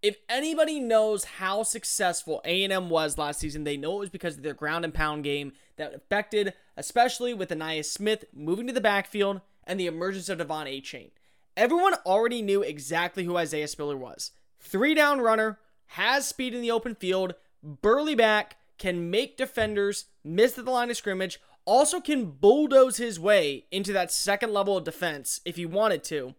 If 0.02 0.18
anybody 0.28 0.82
knows 0.82 1.24
how 1.24 1.64
successful 1.64 2.42
A&M 2.44 2.90
was 2.90 3.18
last 3.18 3.40
season, 3.40 3.64
they 3.64 3.78
know 3.78 3.96
it 3.96 4.00
was 4.00 4.10
because 4.10 4.36
of 4.36 4.44
their 4.44 4.54
ground 4.54 4.84
and 4.84 4.94
pound 4.94 5.24
game 5.24 5.54
that 5.78 5.94
affected, 5.94 6.54
especially 6.76 7.34
with 7.34 7.50
Ainias 7.50 7.86
Smith 7.86 8.26
moving 8.34 8.68
to 8.68 8.74
the 8.74 8.82
backfield 8.82 9.40
and 9.64 9.80
the 9.80 9.88
emergence 9.88 10.28
of 10.28 10.40
De'Von 10.40 10.68
Achane. 10.68 11.12
Everyone 11.56 11.94
already 12.06 12.42
knew 12.42 12.64
exactly 12.64 13.24
who 13.24 13.38
Isaiah 13.38 13.68
Spiller 13.68 13.98
was. 13.98 14.32
Three 14.60 14.94
down 14.94 15.22
runner, 15.22 15.60
has 15.88 16.28
speed 16.28 16.54
in 16.54 16.62
the 16.62 16.72
open 16.72 16.96
field, 16.96 17.36
burly 17.62 18.16
back, 18.16 18.58
can 18.80 19.12
make 19.12 19.38
defenders 19.38 20.06
miss 20.24 20.58
at 20.58 20.66
the 20.66 20.72
line 20.72 20.90
of 20.90 20.98
scrimmage, 20.98 21.40
also 21.66 22.02
can 22.02 22.26
bulldoze 22.26 22.98
his 22.98 23.20
way 23.20 23.66
into 23.72 23.94
that 23.94 24.12
second 24.12 24.52
level 24.52 24.76
of 24.76 24.84
defense 24.84 25.40
if 25.46 25.56
he 25.56 25.66
wanted 25.66 26.04
to, 26.04 26.34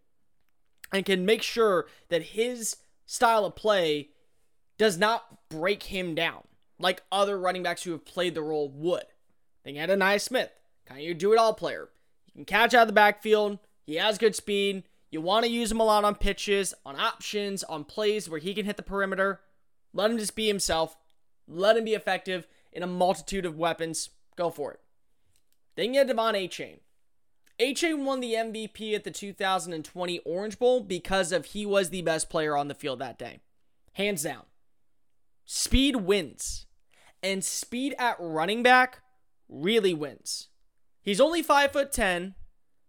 and 0.93 1.07
can 1.07 1.25
make 1.25 1.43
sure 1.43 1.87
that 2.09 2.23
his 2.23 2.77
style 3.07 3.45
of 3.45 3.55
play 3.55 4.09
does 4.77 4.99
not 4.99 5.49
break 5.49 5.85
him 5.85 6.15
down 6.15 6.43
like 6.79 7.03
other 7.13 7.39
running 7.39 7.63
backs 7.63 7.85
who 7.85 7.93
have 7.93 8.05
played 8.05 8.35
the 8.35 8.43
role 8.43 8.69
would. 8.69 9.05
Then 9.65 9.75
you 9.75 9.81
had 9.81 9.91
Ainias 9.91 10.23
Smith, 10.23 10.51
kind 10.85 11.01
of 11.01 11.07
your 11.07 11.15
do 11.15 11.33
it 11.33 11.39
all 11.39 11.55
player. 11.55 11.89
He 12.25 12.33
can 12.33 12.45
catch 12.45 12.75
out 12.75 12.83
of 12.83 12.89
the 12.89 12.93
backfield, 12.93 13.59
he 13.87 13.95
has 13.97 14.19
good 14.19 14.35
speed, 14.35 14.83
you 15.15 15.21
want 15.21 15.47
to 15.47 15.51
use 15.51 15.71
him 15.71 15.79
a 15.79 15.85
lot 15.85 16.03
on 16.03 16.17
pitches, 16.17 16.75
on 16.85 16.99
options, 16.99 17.63
on 17.63 17.85
plays 17.85 18.29
where 18.29 18.41
he 18.41 18.53
can 18.53 18.67
hit 18.67 18.77
the 18.77 18.83
perimeter. 18.83 19.41
Let 19.93 20.11
him 20.11 20.19
just 20.19 20.35
be 20.35 20.49
himself. 20.49 20.97
Let 21.47 21.77
him 21.77 21.85
be 21.85 21.95
effective 21.95 22.49
in 22.73 22.83
a 22.83 22.89
multitude 22.89 23.47
of 23.47 23.57
weapons. 23.57 24.11
Go 24.35 24.51
for 24.51 24.73
it. 24.73 24.81
Then 25.77 25.95
you 25.95 26.01
have 26.01 26.09
De'Von 26.09 26.35
Achane. 26.35 26.81
Achane 27.61 28.05
won 28.05 28.19
the 28.19 28.33
MVP 28.33 28.93
at 28.93 29.05
the 29.05 29.13
2020 29.13 30.19
Orange 30.19 30.59
Bowl 30.59 30.81
because 30.81 31.31
of 31.31 31.45
he 31.45 31.65
was 31.65 31.91
the 31.91 32.03
best 32.03 32.29
player 32.29 32.57
on 32.57 32.67
the 32.67 32.75
field 32.75 32.99
that 32.99 33.17
day. 33.17 33.39
Hands 33.93 34.21
down. 34.21 34.43
Speed 35.45 35.95
wins. 35.95 36.67
And 37.23 37.45
speed 37.45 37.95
at 38.01 38.17
running 38.19 38.65
back 38.65 39.03
really 39.49 39.95
wins. 39.95 40.49
He's 41.03 41.21
only 41.21 41.41
5 41.41 41.71
foot 41.71 41.93
10, 41.93 42.35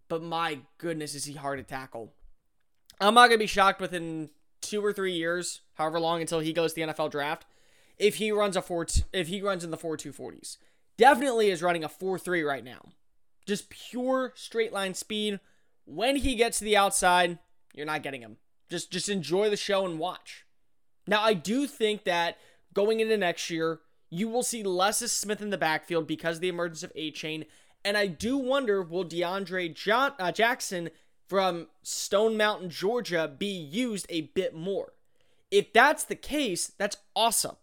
but 0.08 0.24
my 0.24 0.62
goodness 0.78 1.14
is 1.14 1.26
he 1.26 1.34
hard 1.34 1.60
to 1.60 1.62
tackle. 1.62 2.14
I'm 3.00 3.14
not 3.14 3.28
gonna 3.28 3.38
be 3.38 3.46
shocked 3.46 3.80
within 3.80 4.30
two 4.60 4.84
or 4.84 4.92
three 4.92 5.12
years, 5.12 5.60
however 5.74 6.00
long 6.00 6.20
until 6.20 6.40
he 6.40 6.52
goes 6.52 6.72
to 6.72 6.80
the 6.86 6.92
NFL 6.92 7.10
draft, 7.10 7.44
if 7.98 8.16
he 8.16 8.32
runs 8.32 8.56
a 8.56 8.62
four 8.62 8.86
if 9.12 9.28
he 9.28 9.40
runs 9.40 9.64
in 9.64 9.70
the 9.70 9.76
four 9.76 9.96
two 9.96 10.12
forties. 10.12 10.58
Definitely 10.96 11.50
is 11.50 11.62
running 11.62 11.84
a 11.84 11.88
four 11.88 12.18
three 12.18 12.42
right 12.42 12.64
now. 12.64 12.80
Just 13.46 13.70
pure 13.70 14.32
straight 14.34 14.72
line 14.72 14.94
speed. 14.94 15.40
When 15.84 16.16
he 16.16 16.34
gets 16.34 16.58
to 16.58 16.64
the 16.64 16.76
outside, 16.76 17.38
you're 17.74 17.86
not 17.86 18.02
getting 18.02 18.22
him. 18.22 18.38
Just 18.68 18.90
just 18.90 19.08
enjoy 19.08 19.50
the 19.50 19.56
show 19.56 19.84
and 19.86 19.98
watch. 19.98 20.44
Now 21.06 21.22
I 21.22 21.34
do 21.34 21.66
think 21.66 22.04
that 22.04 22.38
going 22.72 23.00
into 23.00 23.16
next 23.16 23.48
year, 23.50 23.80
you 24.10 24.28
will 24.28 24.42
see 24.42 24.62
less 24.62 25.02
of 25.02 25.10
Smith 25.10 25.40
in 25.40 25.50
the 25.50 25.58
backfield 25.58 26.06
because 26.06 26.36
of 26.36 26.40
the 26.42 26.48
emergence 26.48 26.82
of 26.82 26.92
Achane, 26.94 27.46
And 27.84 27.96
I 27.96 28.06
do 28.06 28.36
wonder 28.36 28.82
will 28.82 29.04
DeAndre 29.04 29.74
John, 29.74 30.12
uh, 30.18 30.32
Jackson 30.32 30.90
from 31.28 31.68
Stone 31.82 32.36
Mountain, 32.36 32.70
Georgia 32.70 33.32
be 33.36 33.46
used 33.46 34.06
a 34.08 34.22
bit 34.22 34.54
more. 34.54 34.92
If 35.50 35.72
that's 35.72 36.04
the 36.04 36.16
case, 36.16 36.72
that's 36.78 36.96
awesome. 37.14 37.56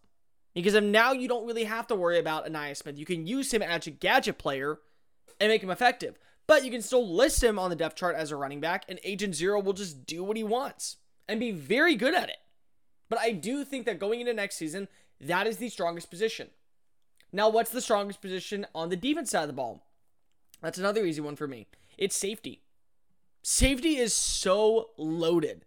Because 0.54 0.74
now 0.82 1.14
you 1.14 1.28
don't 1.28 1.48
really 1.48 1.64
have 1.64 1.88
to 1.88 1.96
worry 1.96 2.20
about 2.20 2.46
Ainias 2.46 2.78
Smith. 2.78 2.98
You 2.98 3.06
can 3.06 3.26
use 3.26 3.54
him 3.54 3.62
as 3.62 3.88
a 3.88 3.92
gadget 3.92 4.38
player 4.38 4.80
and 5.40 5.50
make 5.50 5.64
him 5.64 5.72
effective. 5.72 6.18
But 6.46 6.64
you 6.66 6.72
can 6.72 6.82
still 6.82 7.08
list 7.08 7.44
him 7.44 7.58
on 7.58 7.70
the 7.70 7.76
depth 7.76 7.96
chart 7.96 8.16
as 8.16 8.32
a 8.32 8.36
running 8.36 8.60
back, 8.60 8.86
and 8.88 9.00
Agent 9.04 9.36
Zero 9.36 9.60
will 9.60 9.74
just 9.74 10.06
do 10.06 10.24
what 10.24 10.38
he 10.38 10.44
wants 10.44 10.98
and 11.28 11.40
be 11.40 11.52
very 11.52 11.96
good 11.96 12.14
at 12.14 12.30
it. 12.30 12.38
But 13.10 13.20
I 13.20 13.32
do 13.32 13.64
think 13.64 13.86
that 13.86 14.00
going 14.00 14.20
into 14.20 14.34
next 14.34 14.58
season, 14.58 14.88
that 15.22 15.48
is 15.48 15.58
the 15.58 15.70
strongest 15.70 16.10
position. 16.10 16.50
Now, 17.32 17.50
what's 17.50 17.72
the 17.72 17.82
strongest 17.82 18.22
position 18.22 18.68
on 18.76 18.90
the 18.90 18.96
defense 18.96 19.32
side 19.32 19.44
of 19.44 19.48
the 19.48 19.54
ball? 19.54 19.86
That's 20.62 20.78
another 20.78 21.06
easy 21.06 21.22
one 21.22 21.36
for 21.36 21.48
me. 21.48 21.68
It's 21.98 22.16
safety. 22.16 22.63
Safety 23.44 23.98
is 23.98 24.14
so 24.14 24.92
loaded 24.98 25.66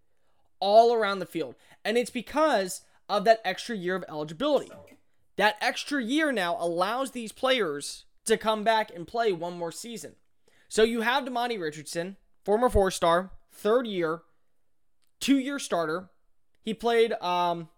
all 0.61 0.95
around 0.95 1.18
the 1.18 1.26
field. 1.26 1.54
And 1.85 1.99
it's 1.99 2.11
because 2.11 2.80
of 3.09 3.25
that 3.25 3.40
extra 3.45 3.76
year 3.76 3.95
of 3.95 4.04
eligibility. 4.09 4.71
That 5.37 5.56
extra 5.61 6.02
year 6.02 6.33
now 6.33 6.56
allows 6.59 7.11
these 7.11 7.33
players 7.33 8.06
to 8.25 8.38
come 8.38 8.64
back 8.64 8.90
and 8.95 9.06
play 9.06 9.30
one 9.30 9.59
more 9.59 9.71
season. 9.71 10.14
So 10.68 10.83
you 10.83 11.02
have 11.02 11.25
Demani 11.25 11.61
Richardson, 11.61 12.16
former 12.45 12.71
four 12.71 12.90
star, 12.90 13.30
third 13.52 13.87
year, 13.87 14.23
two 15.21 15.38
year 15.38 15.59
starter. 15.59 16.09
He 16.62 16.73
played, 16.73 17.12
um, 17.21 17.68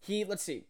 he, 0.00 0.24
let's 0.24 0.42
see. 0.42 0.64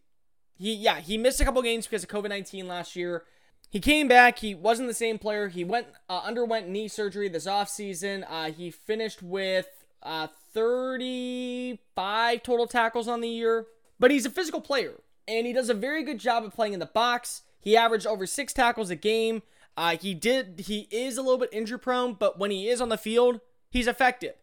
He, 0.57 0.73
yeah, 0.75 0.99
he 0.99 1.17
missed 1.17 1.41
a 1.41 1.45
couple 1.45 1.61
games 1.61 1.87
because 1.87 2.03
of 2.03 2.09
COVID 2.09 2.29
19 2.29 2.67
last 2.67 2.95
year. 2.97 3.23
He 3.71 3.79
came 3.79 4.09
back. 4.09 4.39
He 4.39 4.53
wasn't 4.53 4.89
the 4.89 4.93
same 4.93 5.17
player. 5.17 5.47
He 5.47 5.63
went 5.63 5.87
uh, 6.09 6.21
underwent 6.25 6.67
knee 6.67 6.89
surgery 6.89 7.29
this 7.29 7.47
offseason. 7.47 8.25
Uh, 8.29 8.51
he 8.51 8.69
finished 8.69 9.23
with 9.23 9.67
uh, 10.03 10.27
35 10.53 12.43
total 12.43 12.67
tackles 12.67 13.07
on 13.07 13.21
the 13.21 13.29
year. 13.29 13.67
But 13.97 14.11
he's 14.11 14.25
a 14.25 14.29
physical 14.29 14.59
player, 14.59 14.95
and 15.27 15.47
he 15.47 15.53
does 15.53 15.69
a 15.69 15.73
very 15.73 16.03
good 16.03 16.19
job 16.19 16.43
of 16.43 16.53
playing 16.53 16.73
in 16.73 16.79
the 16.79 16.85
box. 16.85 17.43
He 17.61 17.77
averaged 17.77 18.07
over 18.07 18.25
six 18.25 18.51
tackles 18.51 18.89
a 18.89 18.95
game. 18.95 19.41
Uh, 19.77 19.95
he 19.95 20.13
did. 20.13 20.63
He 20.65 20.89
is 20.91 21.17
a 21.17 21.21
little 21.21 21.37
bit 21.37 21.49
injury 21.53 21.79
prone, 21.79 22.13
but 22.13 22.37
when 22.37 22.51
he 22.51 22.67
is 22.67 22.81
on 22.81 22.89
the 22.89 22.97
field, 22.97 23.39
he's 23.69 23.87
effective. 23.87 24.33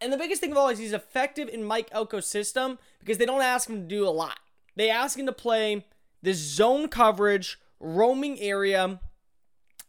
And 0.00 0.12
the 0.12 0.18
biggest 0.18 0.40
thing 0.40 0.52
of 0.52 0.58
all 0.58 0.68
is 0.68 0.78
he's 0.78 0.92
effective 0.92 1.48
in 1.48 1.64
Mike 1.64 1.90
Elko's 1.90 2.26
system 2.26 2.78
because 3.00 3.18
they 3.18 3.26
don't 3.26 3.42
ask 3.42 3.68
him 3.68 3.82
to 3.82 3.88
do 3.88 4.06
a 4.06 4.10
lot. 4.10 4.38
They 4.76 4.90
ask 4.90 5.18
him 5.18 5.26
to 5.26 5.32
play 5.32 5.86
this 6.22 6.36
zone 6.36 6.88
coverage 6.88 7.58
roaming 7.80 8.38
area, 8.40 9.00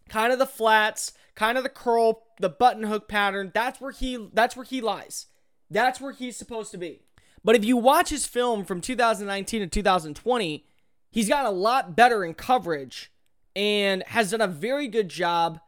kind 0.10 0.34
of 0.34 0.40
the 0.40 0.46
flats, 0.46 1.14
kind 1.36 1.58
of 1.58 1.64
the 1.64 1.70
curl, 1.70 2.24
the 2.40 2.50
button 2.50 2.84
hook 2.84 3.08
pattern. 3.08 3.52
That's 3.54 3.80
where 3.80 3.92
he 3.92 4.30
that's 4.34 4.56
where 4.56 4.66
he 4.66 4.82
lies. 4.82 5.28
That's 5.70 6.00
where 6.00 6.12
he's 6.12 6.38
supposed 6.38 6.72
to 6.72 6.78
be. 6.78 7.02
But 7.44 7.56
if 7.56 7.64
you 7.64 7.78
watch 7.78 8.10
his 8.10 8.26
film 8.26 8.66
from 8.66 8.82
2019 8.82 9.62
to 9.62 9.68
2020, 9.68 10.66
he's 11.10 11.30
gotten 11.30 11.46
a 11.46 11.52
lot 11.52 11.96
better 11.96 12.26
in 12.26 12.34
coverage 12.34 13.12
and 13.56 14.04
has 14.08 14.32
done 14.32 14.42
a 14.42 14.48
very 14.48 14.88
good 14.88 15.10
job 15.10 15.60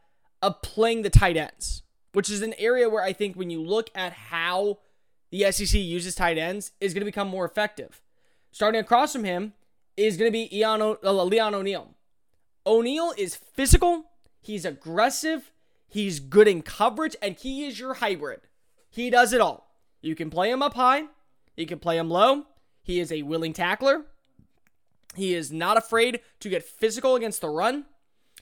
of 0.42 0.62
playing 0.62 1.02
the 1.02 1.10
tight 1.10 1.36
ends, 1.36 1.82
which 2.12 2.30
is 2.30 2.42
an 2.42 2.54
area 2.58 2.88
where 2.88 3.02
I 3.02 3.12
think 3.12 3.36
when 3.36 3.50
you 3.50 3.62
look 3.62 3.90
at 3.94 4.12
how 4.12 4.78
the 5.30 5.50
SEC 5.52 5.80
uses 5.80 6.14
tight 6.14 6.38
ends 6.38 6.72
is 6.80 6.92
going 6.92 7.02
to 7.02 7.06
become 7.06 7.28
more 7.28 7.44
effective. 7.44 8.00
Starting 8.52 8.80
across 8.80 9.12
from 9.12 9.24
him 9.24 9.52
is 9.96 10.16
going 10.16 10.28
to 10.28 10.32
be 10.32 10.64
uh, 10.64 11.12
Leon 11.12 11.54
O'Neal. 11.54 11.94
O'Neal 12.66 13.12
is 13.16 13.34
physical, 13.34 14.04
he's 14.40 14.64
aggressive, 14.64 15.50
he's 15.88 16.20
good 16.20 16.48
in 16.48 16.62
coverage, 16.62 17.16
and 17.22 17.36
he 17.36 17.66
is 17.66 17.78
your 17.78 17.94
hybrid. 17.94 18.40
He 18.88 19.10
does 19.10 19.32
it 19.32 19.40
all. 19.40 19.70
You 20.02 20.14
can 20.14 20.30
play 20.30 20.50
him 20.50 20.62
up 20.62 20.74
high, 20.74 21.04
you 21.56 21.66
can 21.66 21.78
play 21.78 21.98
him 21.98 22.10
low. 22.10 22.46
He 22.82 22.98
is 22.98 23.12
a 23.12 23.22
willing 23.22 23.52
tackler. 23.52 24.06
He 25.14 25.34
is 25.34 25.52
not 25.52 25.76
afraid 25.76 26.20
to 26.40 26.48
get 26.48 26.64
physical 26.64 27.14
against 27.14 27.40
the 27.40 27.48
run. 27.48 27.84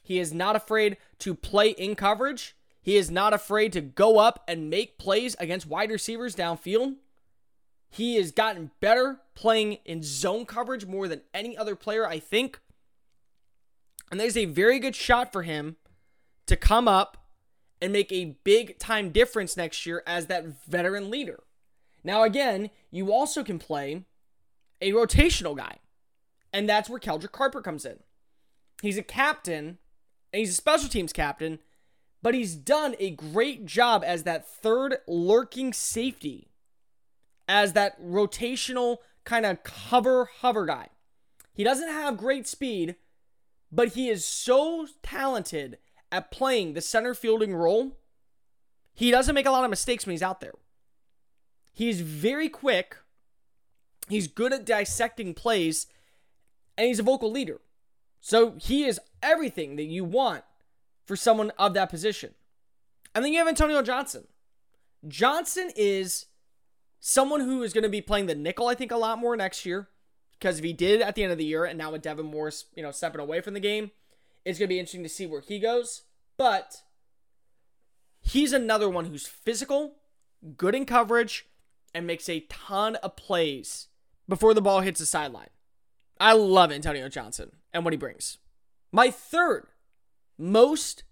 He 0.02 0.18
is 0.18 0.32
not 0.32 0.56
afraid 0.56 0.96
to 1.18 1.34
play 1.34 1.70
in 1.70 1.94
coverage. 1.94 2.56
He 2.80 2.96
is 2.96 3.10
not 3.10 3.34
afraid 3.34 3.72
to 3.74 3.80
go 3.80 4.18
up 4.18 4.44
and 4.48 4.70
make 4.70 4.98
plays 4.98 5.36
against 5.38 5.66
wide 5.66 5.90
receivers 5.90 6.34
downfield. 6.34 6.96
He 7.90 8.16
has 8.16 8.32
gotten 8.32 8.70
better 8.80 9.20
playing 9.34 9.78
in 9.84 10.02
zone 10.02 10.46
coverage 10.46 10.86
more 10.86 11.08
than 11.08 11.22
any 11.34 11.56
other 11.56 11.74
player, 11.74 12.06
I 12.06 12.18
think. 12.18 12.60
And 14.10 14.18
there's 14.18 14.36
a 14.36 14.46
very 14.46 14.78
good 14.78 14.96
shot 14.96 15.32
for 15.32 15.42
him 15.42 15.76
to 16.46 16.56
come 16.56 16.88
up 16.88 17.28
and 17.80 17.92
make 17.92 18.10
a 18.10 18.36
big 18.44 18.78
time 18.78 19.10
difference 19.10 19.56
next 19.56 19.86
year 19.86 20.02
as 20.06 20.26
that 20.26 20.46
veteran 20.66 21.10
leader. 21.10 21.40
Now, 22.02 22.22
again, 22.22 22.70
you 22.90 23.12
also 23.12 23.44
can 23.44 23.58
play 23.58 24.04
a 24.80 24.92
rotational 24.92 25.56
guy, 25.56 25.78
and 26.52 26.68
that's 26.68 26.88
where 26.88 27.00
Keldrick 27.00 27.32
Carper 27.32 27.60
comes 27.60 27.84
in. 27.84 27.98
He's 28.80 28.98
a 28.98 29.02
captain, 29.02 29.78
and 30.32 30.40
he's 30.40 30.50
a 30.50 30.54
special 30.54 30.88
teams 30.88 31.12
captain, 31.12 31.58
but 32.22 32.34
he's 32.34 32.54
done 32.54 32.94
a 32.98 33.10
great 33.10 33.66
job 33.66 34.02
as 34.06 34.22
that 34.22 34.48
third 34.48 34.98
lurking 35.06 35.72
safety, 35.72 36.48
as 37.48 37.72
that 37.72 38.00
rotational 38.02 38.98
kind 39.24 39.44
of 39.44 39.62
cover 39.62 40.30
hover 40.40 40.66
guy. 40.66 40.88
He 41.52 41.64
doesn't 41.64 41.88
have 41.88 42.16
great 42.16 42.46
speed, 42.46 42.96
but 43.70 43.88
he 43.88 44.08
is 44.08 44.24
so 44.24 44.86
talented 45.02 45.78
at 46.10 46.30
playing 46.30 46.72
the 46.72 46.80
center 46.80 47.14
fielding 47.14 47.54
role. 47.54 47.98
He 48.94 49.10
doesn't 49.10 49.34
make 49.34 49.46
a 49.46 49.50
lot 49.50 49.64
of 49.64 49.70
mistakes 49.70 50.06
when 50.06 50.12
he's 50.12 50.22
out 50.22 50.40
there. 50.40 50.54
He's 51.72 52.00
very 52.00 52.48
quick. 52.48 52.96
He's 54.08 54.26
good 54.26 54.52
at 54.52 54.64
dissecting 54.64 55.34
plays, 55.34 55.86
and 56.76 56.86
he's 56.86 56.98
a 56.98 57.04
vocal 57.04 57.30
leader. 57.30 57.60
So 58.20 58.54
he 58.58 58.84
is 58.84 59.00
everything 59.22 59.76
that 59.76 59.84
you 59.84 60.04
want 60.04 60.44
for 61.06 61.14
someone 61.14 61.52
of 61.58 61.74
that 61.74 61.90
position. 61.90 62.34
And 63.14 63.24
then 63.24 63.32
you 63.32 63.38
have 63.38 63.48
Antonio 63.48 63.82
Johnson. 63.82 64.26
Johnson 65.06 65.70
is 65.76 66.26
someone 67.00 67.40
who 67.40 67.62
is 67.62 67.72
going 67.72 67.84
to 67.84 67.88
be 67.88 68.00
playing 68.00 68.26
the 68.26 68.34
nickel, 68.34 68.66
I 68.66 68.74
think, 68.74 68.90
a 68.90 68.96
lot 68.96 69.18
more 69.18 69.36
next 69.36 69.64
year. 69.64 69.88
Because 70.38 70.58
if 70.58 70.64
he 70.64 70.72
did 70.72 71.00
at 71.00 71.14
the 71.14 71.22
end 71.22 71.32
of 71.32 71.38
the 71.38 71.44
year, 71.44 71.64
and 71.64 71.76
now 71.76 71.90
with 71.90 72.02
Devin 72.02 72.26
Morris, 72.26 72.66
you 72.76 72.82
know, 72.82 72.90
stepping 72.90 73.20
away 73.20 73.40
from 73.40 73.54
the 73.54 73.60
game, 73.60 73.90
it's 74.44 74.58
going 74.58 74.68
to 74.68 74.74
be 74.74 74.78
interesting 74.78 75.02
to 75.02 75.08
see 75.08 75.26
where 75.26 75.40
he 75.40 75.58
goes. 75.58 76.02
But 76.36 76.82
he's 78.20 78.52
another 78.52 78.88
one 78.88 79.06
who's 79.06 79.26
physical, 79.26 79.96
good 80.56 80.74
in 80.74 80.86
coverage, 80.86 81.46
and 81.92 82.06
makes 82.06 82.28
a 82.28 82.46
ton 82.48 82.96
of 82.96 83.16
plays 83.16 83.88
before 84.28 84.54
the 84.54 84.62
ball 84.62 84.80
hits 84.80 85.00
the 85.00 85.06
sideline. 85.06 85.50
I 86.20 86.32
love 86.34 86.70
Antonio 86.70 87.08
Johnson 87.08 87.52
and 87.72 87.84
what 87.84 87.92
he 87.92 87.98
brings. 87.98 88.38
My 88.92 89.10
third 89.10 89.66
most 90.38 91.02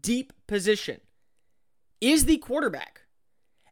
deep 0.00 0.32
position 0.46 1.00
is 2.00 2.26
the 2.26 2.38
quarterback. 2.38 3.02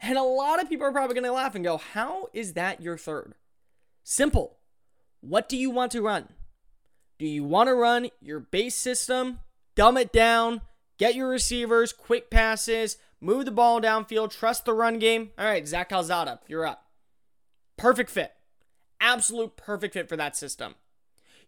And 0.01 0.19
a 0.19 0.23
lot 0.23 0.61
of 0.61 0.69
people 0.69 0.87
are 0.87 0.93
probably 0.93 1.15
going 1.15 1.25
to 1.25 1.33
laugh 1.33 1.55
and 1.55 1.63
go, 1.63 1.77
How 1.77 2.29
is 2.33 2.55
that 2.55 2.81
your 2.81 2.99
third? 2.99 3.35
Simple. 4.03 4.59
What 5.23 5.49
do 5.49 5.57
you 5.57 5.71
want 5.71 5.93
to 5.93 6.03
run? 6.03 6.29
Do 7.19 7.27
you 7.27 7.45
want 7.45 7.69
to 7.69 7.75
run 7.75 8.11
your 8.21 8.41
base 8.41 8.75
system, 8.75 9.39
dumb 9.77 9.97
it 9.97 10.13
down, 10.13 10.63
get 10.99 11.15
your 11.15 11.29
receivers, 11.29 11.93
quick 11.93 12.29
passes, 12.29 12.97
move 13.21 13.45
the 13.45 13.53
ball 13.53 13.81
downfield, 13.81 14.37
trust 14.37 14.65
the 14.65 14.75
run 14.75 14.99
game? 14.99 15.31
All 15.39 15.45
right, 15.45 15.67
Zach 15.67 15.91
Calzada, 15.91 16.41
you're 16.49 16.67
up. 16.67 16.87
Perfect 17.77 18.11
fit. 18.11 18.33
Absolute 19.01 19.57
perfect 19.57 19.95
fit 19.95 20.09
for 20.09 20.17
that 20.17 20.37
system. 20.37 20.75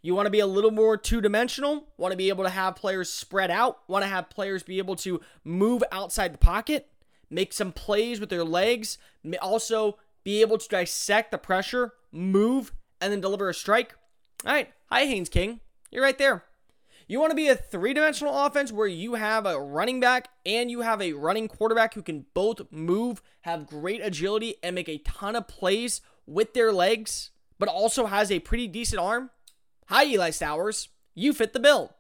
You 0.03 0.15
want 0.15 0.27
to 0.27 0.31
be 0.31 0.39
a 0.39 0.47
little 0.47 0.71
more 0.71 0.97
two 0.97 1.21
dimensional, 1.21 1.89
want 1.97 2.13
to 2.13 2.17
be 2.17 2.29
able 2.29 2.45
to 2.45 2.51
have 2.51 2.77
players 2.77 3.11
spread 3.11 3.51
out, 3.51 3.79
want 3.89 4.05
to 4.05 4.09
have 4.09 4.31
players 4.31 4.63
be 4.63 4.79
able 4.79 4.95
to 4.97 5.21
move 5.43 5.83
outside 5.91 6.33
the 6.33 6.39
pocket, 6.39 6.87
make 7.29 7.53
some 7.53 7.73
plays 7.73 8.21
with 8.21 8.29
their 8.29 8.45
legs, 8.45 8.99
also 9.43 9.99
be 10.23 10.43
able 10.43 10.59
to 10.59 10.69
dissect 10.69 11.33
the 11.33 11.39
pressure, 11.39 11.95
move, 12.13 12.71
and 13.01 13.13
then 13.13 13.21
deliver 13.21 13.49
a 13.49 13.55
strike. 13.55 13.95
All 14.47 14.53
right, 14.53 14.71
hi, 14.91 15.07
Haynes 15.07 15.29
King. 15.29 15.61
You're 15.91 16.03
right 16.03 16.19
there. 16.19 16.45
You 17.07 17.21
want 17.21 17.31
to 17.31 17.37
be 17.37 17.49
a 17.49 17.57
three 17.57 17.93
dimensional 17.93 18.47
offense 18.47 18.73
where 18.73 18.87
you 18.87 19.15
have 19.15 19.45
a 19.45 19.61
running 19.61 20.01
back 20.01 20.29
and 20.47 20.71
you 20.71 20.81
have 20.81 21.03
a 21.03 21.13
running 21.13 21.49
quarterback 21.49 21.95
who 21.95 22.03
can 22.03 22.25
both 22.33 22.63
move, 22.71 23.21
have 23.43 23.67
great 23.67 24.01
agility, 24.03 24.55
and 24.63 24.75
make 24.75 24.89
a 24.89 24.99
ton 24.99 25.37
of 25.37 25.47
plays 25.47 26.01
with 26.27 26.55
their 26.55 26.73
legs, 26.73 27.31
but 27.59 27.69
also 27.69 28.07
has 28.07 28.33
a 28.33 28.41
pretty 28.41 28.67
decent 28.67 29.01
arm. 29.01 29.31
Hi, 29.89 30.05
Eli 30.05 30.31
Stowers. 30.31 30.89
You 31.15 31.35
fit 31.35 31.53
the 31.53 31.61
bill. 31.61 31.95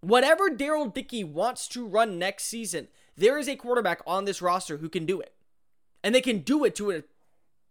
Whatever 0.00 0.50
Darrell 0.50 0.86
Dickey 0.86 1.24
wants 1.24 1.66
to 1.68 1.86
run 1.86 2.18
next 2.18 2.44
season, 2.44 2.86
there 3.16 3.38
is 3.38 3.48
a 3.48 3.56
quarterback 3.56 4.02
on 4.06 4.24
this 4.24 4.40
roster 4.40 4.76
who 4.76 4.88
can 4.88 5.04
do 5.04 5.20
it. 5.20 5.34
And 6.04 6.14
they 6.14 6.20
can 6.20 6.38
do 6.38 6.64
it 6.64 6.76
to 6.76 6.92
a 6.92 7.02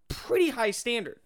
pretty 0.09 0.49
high 0.49 0.71
standard. 0.71 1.20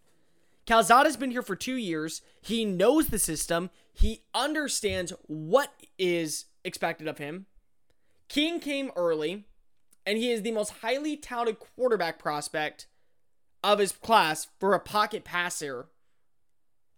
Calzada's 0.65 1.17
been 1.17 1.32
here 1.32 1.43
for 1.43 1.56
two 1.56 1.75
years. 1.75 2.21
He 2.41 2.65
knows 2.65 3.08
the 3.08 3.19
system. 3.19 3.69
He 3.93 4.23
understands 4.34 5.13
what 5.28 5.71
is 5.97 6.45
expected 6.63 7.08
of 7.08 7.19
him. 7.19 7.45
King 8.28 8.60
came 8.60 8.91
early, 8.95 9.45
and 10.06 10.17
he 10.17 10.32
is 10.32 10.41
the 10.41 10.51
most 10.51 10.71
highly 10.82 11.15
touted 11.15 11.60
quarterback 11.60 12.17
prospect 12.17 12.88
of 13.63 13.80
his 13.80 13.91
class 13.91 14.47
for 14.60 14.73
a 14.73 14.80
pocket 14.80 15.23
passer. 15.23 15.88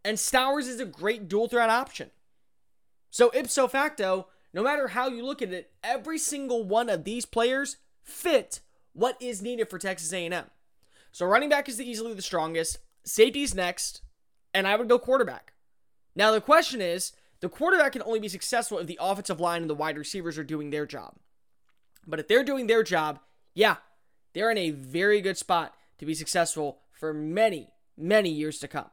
And 0.03 0.17
Stowers 0.17 0.67
is 0.67 0.80
a 0.80 0.86
great 0.86 1.27
dual 1.27 1.49
threat 1.49 1.69
option. 1.69 2.12
So 3.10 3.32
ipso 3.34 3.67
facto, 3.67 4.27
no 4.53 4.63
matter 4.63 4.89
how 4.89 5.08
you 5.10 5.25
look 5.25 5.41
at 5.41 5.51
it, 5.51 5.71
every 5.84 6.17
single 6.17 6.63
one 6.63 6.89
of 6.89 7.03
these 7.03 7.25
players 7.25 7.77
fit 8.03 8.62
what 8.93 9.21
is 9.21 9.41
needed 9.41 9.69
for 9.69 9.77
Texas 9.77 10.13
A&M. 10.13 10.45
So 11.12 11.25
running 11.25 11.49
back 11.49 11.67
is 11.67 11.77
the 11.77 11.89
easily 11.89 12.13
the 12.13 12.21
strongest. 12.21 12.80
Safety's 13.07 13.55
next, 13.55 14.01
and 14.53 14.67
I 14.67 14.75
would 14.75 14.89
go 14.89 14.99
quarterback. 14.99 15.53
Now 16.15 16.31
the 16.31 16.41
question 16.41 16.81
is, 16.81 17.13
the 17.39 17.49
quarterback 17.49 17.93
can 17.93 18.01
only 18.01 18.19
be 18.19 18.27
successful 18.27 18.79
if 18.79 18.87
the 18.87 18.99
offensive 18.99 19.39
line 19.39 19.61
and 19.61 19.69
the 19.69 19.75
wide 19.75 19.97
receivers 19.97 20.37
are 20.37 20.43
doing 20.43 20.69
their 20.69 20.85
job. 20.85 21.15
But 22.05 22.19
if 22.19 22.27
they're 22.27 22.43
doing 22.43 22.67
their 22.67 22.83
job, 22.83 23.19
yeah, 23.53 23.77
they're 24.33 24.51
in 24.51 24.57
a 24.57 24.71
very 24.71 25.21
good 25.21 25.37
spot 25.37 25.73
to 25.99 26.05
be 26.05 26.13
successful 26.13 26.79
for 26.91 27.13
many, 27.13 27.69
many 27.97 28.29
years 28.29 28.59
to 28.59 28.67
come. 28.67 28.89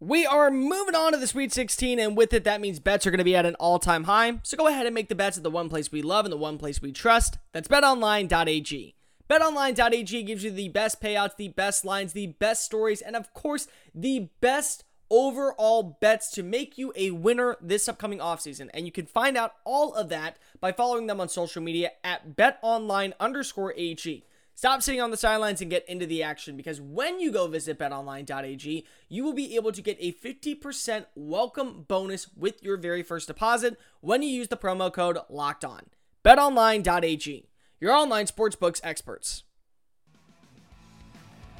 We 0.00 0.26
are 0.26 0.50
moving 0.50 0.94
on 0.94 1.12
to 1.12 1.18
the 1.18 1.26
Sweet 1.26 1.52
16, 1.52 1.98
and 1.98 2.16
with 2.16 2.32
it, 2.32 2.44
that 2.44 2.60
means 2.60 2.80
bets 2.80 3.06
are 3.06 3.10
going 3.10 3.18
to 3.18 3.24
be 3.24 3.36
at 3.36 3.46
an 3.46 3.54
all 3.56 3.78
time 3.78 4.04
high. 4.04 4.40
So 4.42 4.56
go 4.56 4.66
ahead 4.66 4.86
and 4.86 4.94
make 4.94 5.08
the 5.08 5.14
bets 5.14 5.36
at 5.36 5.42
the 5.42 5.50
one 5.50 5.68
place 5.68 5.92
we 5.92 6.02
love 6.02 6.24
and 6.24 6.32
the 6.32 6.38
one 6.38 6.58
place 6.58 6.82
we 6.82 6.90
trust. 6.90 7.38
That's 7.52 7.68
betonline.ag. 7.68 8.94
BetOnline.ag 9.28 10.22
gives 10.24 10.44
you 10.44 10.50
the 10.50 10.68
best 10.68 11.00
payouts, 11.00 11.36
the 11.36 11.48
best 11.48 11.84
lines, 11.84 12.12
the 12.12 12.28
best 12.28 12.64
stories, 12.64 13.00
and 13.00 13.16
of 13.16 13.32
course, 13.34 13.66
the 13.94 14.28
best 14.40 14.84
overall 15.10 15.98
bets 16.00 16.30
to 16.30 16.42
make 16.42 16.78
you 16.78 16.92
a 16.96 17.10
winner 17.10 17.56
this 17.60 17.88
upcoming 17.88 18.18
offseason. 18.18 18.70
And 18.72 18.86
you 18.86 18.92
can 18.92 19.06
find 19.06 19.36
out 19.36 19.54
all 19.64 19.94
of 19.94 20.08
that 20.08 20.38
by 20.58 20.72
following 20.72 21.06
them 21.06 21.20
on 21.20 21.28
social 21.28 21.62
media 21.62 21.92
at 22.02 22.34
betonline 22.34 23.12
underscore 23.20 23.74
AG. 23.76 24.24
Stop 24.54 24.82
sitting 24.82 25.00
on 25.00 25.10
the 25.10 25.16
sidelines 25.16 25.60
and 25.60 25.70
get 25.70 25.88
into 25.88 26.06
the 26.06 26.22
action 26.22 26.56
because 26.56 26.80
when 26.80 27.20
you 27.20 27.30
go 27.30 27.46
visit 27.46 27.78
betonline.ag, 27.78 28.86
you 29.08 29.24
will 29.24 29.32
be 29.32 29.54
able 29.54 29.72
to 29.72 29.82
get 29.82 29.96
a 30.00 30.12
50% 30.12 31.06
welcome 31.14 31.84
bonus 31.88 32.28
with 32.36 32.62
your 32.62 32.76
very 32.76 33.02
first 33.02 33.28
deposit 33.28 33.78
when 34.00 34.22
you 34.22 34.28
use 34.28 34.48
the 34.48 34.56
promo 34.56 34.92
code 34.92 35.18
locked 35.28 35.64
on. 35.64 35.86
betonline.ag 36.24 37.46
your 37.82 37.90
online 37.92 38.26
sportsbooks 38.26 38.80
experts. 38.84 39.42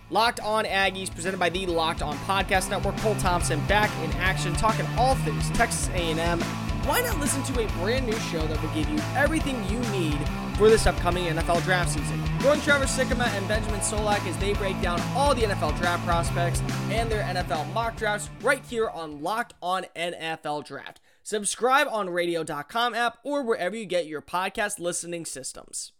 Locked 0.08 0.38
On 0.38 0.64
Aggies, 0.64 1.12
presented 1.12 1.40
by 1.40 1.48
the 1.48 1.66
Locked 1.66 2.00
On 2.00 2.16
Podcast 2.18 2.70
Network. 2.70 2.96
Cole 2.98 3.16
Thompson 3.16 3.58
back 3.66 3.90
in 4.04 4.12
action, 4.18 4.52
talking 4.52 4.86
all 4.96 5.16
things 5.16 5.50
Texas 5.50 5.88
A&M. 5.88 6.40
Why 6.84 7.00
not 7.00 7.18
listen 7.18 7.42
to 7.44 7.64
a 7.64 7.66
brand 7.78 8.06
new 8.06 8.16
show 8.20 8.46
that 8.46 8.62
will 8.62 8.72
give 8.72 8.88
you 8.88 8.98
everything 9.16 9.56
you 9.68 9.80
need 9.90 10.18
for 10.58 10.68
this 10.68 10.86
upcoming 10.86 11.24
NFL 11.24 11.64
draft 11.64 11.90
season? 11.90 12.22
Join 12.38 12.60
Trevor 12.60 12.84
Sikkema 12.84 13.26
and 13.36 13.48
Benjamin 13.48 13.80
Solak 13.80 14.24
as 14.28 14.36
they 14.36 14.52
break 14.52 14.80
down 14.80 15.00
all 15.16 15.34
the 15.34 15.42
NFL 15.42 15.76
draft 15.78 16.06
prospects 16.06 16.62
and 16.88 17.10
their 17.10 17.24
NFL 17.24 17.72
mock 17.72 17.96
drafts 17.96 18.30
right 18.42 18.64
here 18.66 18.88
on 18.90 19.22
Locked 19.22 19.54
On 19.60 19.86
NFL 19.96 20.66
Draft. 20.66 21.00
Subscribe 21.24 21.88
on 21.90 22.10
radio.com 22.10 22.94
app 22.94 23.18
or 23.24 23.42
wherever 23.42 23.74
you 23.74 23.86
get 23.86 24.06
your 24.06 24.22
podcast 24.22 24.78
listening 24.78 25.24
systems. 25.24 25.90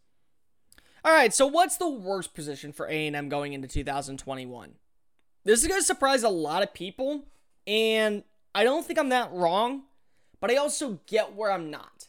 All 1.05 1.13
right, 1.13 1.35
so 1.35 1.49
what's 1.49 1.77
the 1.77 1.89
worst 1.89 2.33
position 2.33 2.73
for 2.73 2.87
A&M 2.87 3.29
going 3.29 3.55
into 3.55 3.67
2021? 3.67 4.75
This 5.45 5.61
is 5.61 5.67
going 5.67 5.81
to 5.81 5.85
surprise 5.85 6.23
a 6.23 6.29
lot 6.29 6.63
of 6.63 6.73
people, 6.73 7.25
and 7.67 8.23
I 8.55 8.63
don't 8.63 8.87
think 8.87 9.01
I'm 9.01 9.09
that 9.09 9.33
wrong, 9.33 9.83
but 10.41 10.53
I 10.53 10.57
also 10.57 11.01
get 11.09 11.35
where 11.35 11.51
I'm 11.51 11.71
not. 11.71 12.07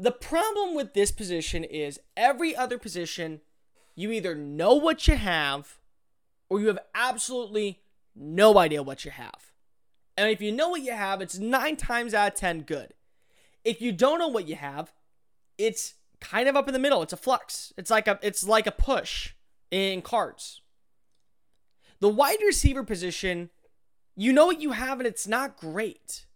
The 0.00 0.10
problem 0.10 0.74
with 0.74 0.94
this 0.94 1.12
position 1.12 1.62
is 1.62 2.00
every 2.16 2.56
other 2.56 2.76
position, 2.76 3.40
you 3.94 4.10
either 4.10 4.34
know 4.34 4.74
what 4.74 5.06
you 5.06 5.14
have 5.14 5.78
or 6.48 6.58
you 6.58 6.66
have 6.66 6.80
absolutely 6.92 7.82
no 8.16 8.58
idea 8.58 8.82
what 8.82 9.04
you 9.04 9.12
have. 9.12 9.52
And 10.16 10.28
if 10.28 10.40
you 10.40 10.50
know 10.50 10.70
what 10.70 10.82
you 10.82 10.92
have, 10.92 11.20
it's 11.20 11.38
nine 11.38 11.76
times 11.76 12.14
out 12.14 12.32
of 12.32 12.34
10 12.34 12.62
good. 12.62 12.94
If 13.64 13.80
you 13.80 13.92
don't 13.92 14.18
know 14.18 14.28
what 14.28 14.48
you 14.48 14.56
have, 14.56 14.92
it's 15.56 15.94
kind 16.20 16.48
of 16.48 16.56
up 16.56 16.68
in 16.68 16.72
the 16.72 16.78
middle. 16.78 17.02
It's 17.02 17.12
a 17.12 17.16
flux. 17.16 17.72
It's 17.76 17.90
like 17.90 18.06
a 18.06 18.18
it's 18.22 18.46
like 18.46 18.66
a 18.66 18.72
push 18.72 19.32
in 19.70 20.02
cards. 20.02 20.60
The 22.00 22.08
wide 22.08 22.38
receiver 22.44 22.82
position, 22.82 23.50
you 24.16 24.32
know 24.32 24.46
what 24.46 24.60
you 24.60 24.72
have 24.72 25.00
and 25.00 25.06
it's 25.06 25.26
not 25.26 25.56
great. 25.56 26.26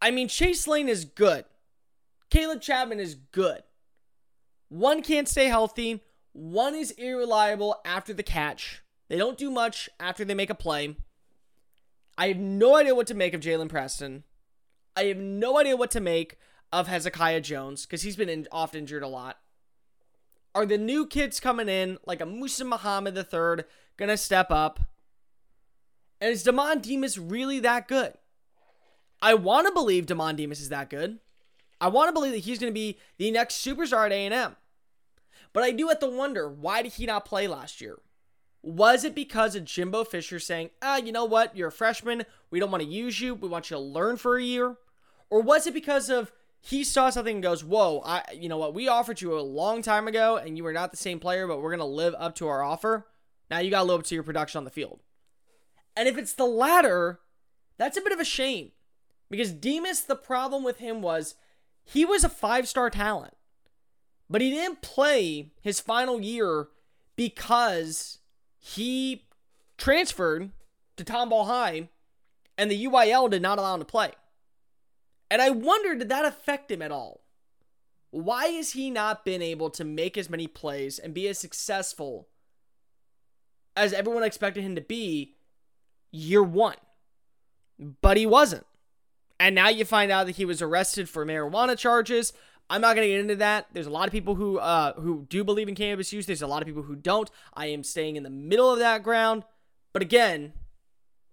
I 0.00 0.10
mean, 0.10 0.28
Chase 0.28 0.66
Lane 0.66 0.88
is 0.88 1.04
good. 1.04 1.44
Caleb 2.30 2.60
Chapman 2.60 3.00
is 3.00 3.14
good. 3.14 3.62
One 4.68 5.02
can't 5.02 5.28
stay 5.28 5.46
healthy. 5.46 6.02
One 6.32 6.74
is 6.74 6.92
irreliable 6.92 7.80
after 7.84 8.12
the 8.12 8.22
catch. 8.22 8.82
They 9.08 9.16
don't 9.16 9.38
do 9.38 9.50
much 9.50 9.88
after 10.00 10.24
they 10.24 10.34
make 10.34 10.50
a 10.50 10.54
play. 10.54 10.96
I 12.18 12.28
have 12.28 12.38
no 12.38 12.76
idea 12.76 12.94
what 12.94 13.06
to 13.08 13.14
make 13.14 13.34
of 13.34 13.40
Jalen 13.40 13.68
Preston. 13.68 14.24
I 14.96 15.04
have 15.04 15.18
no 15.18 15.58
idea 15.58 15.76
what 15.76 15.90
to 15.92 16.00
make 16.00 16.38
of 16.72 16.88
Hezekiah 16.88 17.40
Jones 17.40 17.86
because 17.86 18.02
he's 18.02 18.16
been 18.16 18.28
in, 18.28 18.46
oft 18.50 18.74
injured 18.74 19.02
a 19.02 19.08
lot. 19.08 19.38
Are 20.54 20.66
the 20.66 20.78
new 20.78 21.06
kids 21.06 21.38
coming 21.38 21.68
in, 21.68 21.98
like 22.06 22.20
a 22.20 22.26
Musa 22.26 22.64
Muhammad 22.64 23.16
III, 23.16 23.64
to 23.98 24.16
step 24.16 24.50
up? 24.50 24.80
And 26.20 26.32
is 26.32 26.44
Demond 26.44 26.82
Demas 26.82 27.18
really 27.18 27.60
that 27.60 27.88
good? 27.88 28.14
I 29.20 29.34
want 29.34 29.66
to 29.66 29.72
believe 29.72 30.06
Demond 30.06 30.36
Demas 30.36 30.60
is 30.60 30.70
that 30.70 30.90
good. 30.90 31.18
I 31.80 31.88
want 31.88 32.08
to 32.08 32.12
believe 32.12 32.32
that 32.32 32.38
he's 32.38 32.58
going 32.58 32.70
to 32.70 32.74
be 32.74 32.98
the 33.18 33.30
next 33.30 33.64
superstar 33.64 34.06
at 34.06 34.12
A&M. 34.12 34.56
But 35.52 35.62
I 35.62 35.72
do 35.72 35.88
have 35.88 36.00
to 36.00 36.08
wonder, 36.08 36.48
why 36.48 36.82
did 36.82 36.94
he 36.94 37.06
not 37.06 37.24
play 37.24 37.46
last 37.46 37.80
year? 37.80 37.98
Was 38.62 39.04
it 39.04 39.14
because 39.14 39.54
of 39.54 39.64
Jimbo 39.64 40.04
Fisher 40.04 40.38
saying, 40.38 40.70
ah, 40.82 40.96
you 40.96 41.12
know 41.12 41.24
what, 41.24 41.56
you're 41.56 41.68
a 41.68 41.72
freshman, 41.72 42.24
we 42.50 42.58
don't 42.58 42.70
want 42.70 42.82
to 42.82 42.88
use 42.88 43.20
you, 43.20 43.34
we 43.34 43.48
want 43.48 43.70
you 43.70 43.76
to 43.76 43.82
learn 43.82 44.16
for 44.16 44.36
a 44.36 44.42
year? 44.42 44.76
Or 45.30 45.40
was 45.40 45.66
it 45.66 45.74
because 45.74 46.08
of 46.10 46.32
he 46.66 46.82
saw 46.82 47.10
something 47.10 47.36
and 47.36 47.42
goes, 47.44 47.62
whoa, 47.62 48.02
I, 48.04 48.24
you 48.34 48.48
know 48.48 48.56
what, 48.56 48.74
we 48.74 48.88
offered 48.88 49.20
you 49.20 49.38
a 49.38 49.40
long 49.40 49.82
time 49.82 50.08
ago 50.08 50.36
and 50.36 50.56
you 50.56 50.64
were 50.64 50.72
not 50.72 50.90
the 50.90 50.96
same 50.96 51.20
player, 51.20 51.46
but 51.46 51.62
we're 51.62 51.70
going 51.70 51.78
to 51.78 51.84
live 51.84 52.16
up 52.18 52.34
to 52.36 52.48
our 52.48 52.60
offer. 52.60 53.06
Now 53.48 53.60
you 53.60 53.70
got 53.70 53.82
to 53.82 53.84
live 53.84 54.00
up 54.00 54.06
to 54.06 54.16
your 54.16 54.24
production 54.24 54.58
on 54.58 54.64
the 54.64 54.72
field. 54.72 55.00
And 55.96 56.08
if 56.08 56.18
it's 56.18 56.34
the 56.34 56.44
latter, 56.44 57.20
that's 57.78 57.96
a 57.96 58.00
bit 58.00 58.12
of 58.12 58.18
a 58.18 58.24
shame. 58.24 58.72
Because 59.30 59.52
Demas, 59.52 60.00
the 60.00 60.16
problem 60.16 60.64
with 60.64 60.78
him 60.78 61.02
was 61.02 61.36
he 61.84 62.04
was 62.04 62.24
a 62.24 62.28
five 62.28 62.66
star 62.66 62.90
talent, 62.90 63.34
but 64.28 64.40
he 64.40 64.50
didn't 64.50 64.82
play 64.82 65.52
his 65.60 65.78
final 65.78 66.20
year 66.20 66.66
because 67.14 68.18
he 68.58 69.28
transferred 69.78 70.50
to 70.96 71.04
Tomball 71.04 71.46
High 71.46 71.90
and 72.58 72.68
the 72.72 72.86
UIL 72.86 73.30
did 73.30 73.40
not 73.40 73.58
allow 73.58 73.74
him 73.74 73.80
to 73.80 73.86
play. 73.86 74.10
And 75.30 75.42
I 75.42 75.50
wonder, 75.50 75.94
did 75.94 76.08
that 76.08 76.24
affect 76.24 76.70
him 76.70 76.82
at 76.82 76.92
all? 76.92 77.22
Why 78.10 78.46
has 78.48 78.72
he 78.72 78.90
not 78.90 79.24
been 79.24 79.42
able 79.42 79.70
to 79.70 79.84
make 79.84 80.16
as 80.16 80.30
many 80.30 80.46
plays 80.46 80.98
and 80.98 81.12
be 81.12 81.28
as 81.28 81.38
successful 81.38 82.28
as 83.76 83.92
everyone 83.92 84.22
expected 84.22 84.62
him 84.62 84.74
to 84.76 84.80
be 84.80 85.34
year 86.12 86.42
one? 86.42 86.76
But 88.00 88.16
he 88.16 88.24
wasn't. 88.24 88.66
And 89.38 89.54
now 89.54 89.68
you 89.68 89.84
find 89.84 90.10
out 90.10 90.26
that 90.26 90.36
he 90.36 90.44
was 90.44 90.62
arrested 90.62 91.08
for 91.08 91.26
marijuana 91.26 91.76
charges. 91.76 92.32
I'm 92.70 92.80
not 92.80 92.96
going 92.96 93.06
to 93.06 93.12
get 93.12 93.20
into 93.20 93.36
that. 93.36 93.66
There's 93.72 93.86
a 93.86 93.90
lot 93.90 94.08
of 94.08 94.12
people 94.12 94.34
who 94.34 94.58
uh, 94.58 94.94
who 94.94 95.26
do 95.28 95.44
believe 95.44 95.68
in 95.68 95.74
cannabis 95.74 96.12
use. 96.12 96.26
There's 96.26 96.42
a 96.42 96.46
lot 96.46 96.62
of 96.62 96.66
people 96.66 96.82
who 96.82 96.96
don't. 96.96 97.30
I 97.54 97.66
am 97.66 97.84
staying 97.84 98.16
in 98.16 98.22
the 98.22 98.30
middle 98.30 98.72
of 98.72 98.78
that 98.78 99.02
ground. 99.02 99.44
But 99.92 100.02
again, 100.02 100.52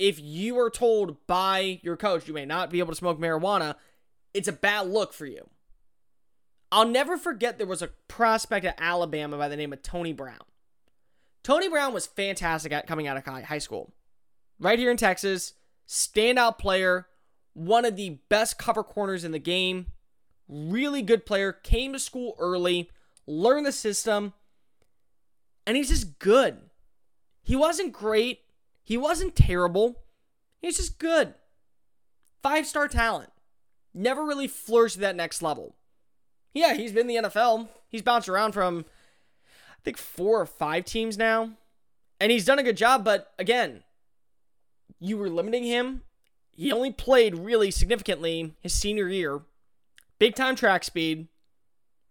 if 0.04 0.20
you 0.20 0.60
are 0.60 0.70
told 0.70 1.26
by 1.28 1.80
your 1.82 1.96
coach 1.96 2.28
you 2.28 2.34
may 2.34 2.46
not 2.46 2.70
be 2.70 2.80
able 2.80 2.92
to 2.92 2.98
smoke 2.98 3.18
marijuana, 3.18 3.76
it's 4.34 4.50
a 4.50 4.54
bad 4.54 4.90
look 4.90 5.14
for 5.14 5.26
you. 5.26 5.50
I'll 6.74 6.90
never 6.90 7.18
forget 7.18 7.58
there 7.58 7.66
was 7.66 7.82
a 7.82 7.92
prospect 8.10 8.66
at 8.66 8.82
Alabama 8.82 9.38
by 9.38 9.48
the 9.48 9.56
name 9.56 9.72
of 9.72 9.82
Tony 9.82 10.12
Brown. 10.12 10.42
Tony 11.42 11.70
Brown 11.70 11.94
was 11.94 12.06
fantastic 12.06 12.74
at 12.74 12.86
coming 12.86 13.08
out 13.08 13.16
of 13.16 13.24
high 13.46 13.60
school. 13.60 13.94
Right 14.60 14.78
here 14.78 14.92
in 14.92 14.98
Texas, 14.98 15.54
standout 15.88 16.58
player, 16.58 17.08
one 17.54 17.86
of 17.86 17.96
the 17.96 18.20
best 18.28 18.60
cover 18.60 18.84
corners 18.84 19.24
in 19.24 19.32
the 19.32 19.40
game. 19.40 19.86
Really 20.50 21.02
good 21.02 21.26
player. 21.26 21.54
Came 21.54 21.94
to 21.94 22.00
school 22.00 22.36
early, 22.40 22.90
learned 23.26 23.66
the 23.66 23.72
system, 23.72 24.34
and 25.66 25.78
he's 25.78 25.88
just 25.88 26.20
good. 26.20 26.58
He 27.42 27.56
wasn't 27.56 27.94
great. 27.94 28.42
He 28.84 28.98
wasn't 28.98 29.36
terrible. 29.36 30.02
He's 30.62 30.78
just 30.78 31.00
good. 31.00 31.34
Five 32.42 32.66
star 32.66 32.88
talent. 32.88 33.32
Never 33.94 34.24
really 34.24 34.48
flourished 34.48 35.00
that 35.00 35.16
next 35.16 35.42
level. 35.42 35.76
Yeah, 36.54 36.74
he's 36.74 36.92
been 36.92 37.10
in 37.10 37.24
the 37.24 37.30
NFL. 37.30 37.70
He's 37.88 38.02
bounced 38.02 38.30
around 38.30 38.54
from, 38.54 38.86
I 39.70 39.82
think, 39.84 39.98
four 39.98 40.42
or 40.42 40.46
five 40.46 40.86
teams 40.86 41.18
now. 41.18 41.52
And 42.20 42.32
he's 42.32 42.46
done 42.46 42.60
a 42.60 42.64
good 42.64 42.78
job, 42.78 43.04
but 43.04 43.34
again, 43.38 43.84
you 45.00 45.18
were 45.18 45.30
limiting 45.30 45.64
him 45.64 46.02
he 46.56 46.72
only 46.72 46.92
played 46.92 47.36
really 47.36 47.72
significantly 47.72 48.54
his 48.62 48.74
senior 48.74 49.10
year. 49.10 49.42
Big 50.20 50.36
time 50.36 50.56
track 50.56 50.84
speed. 50.84 51.28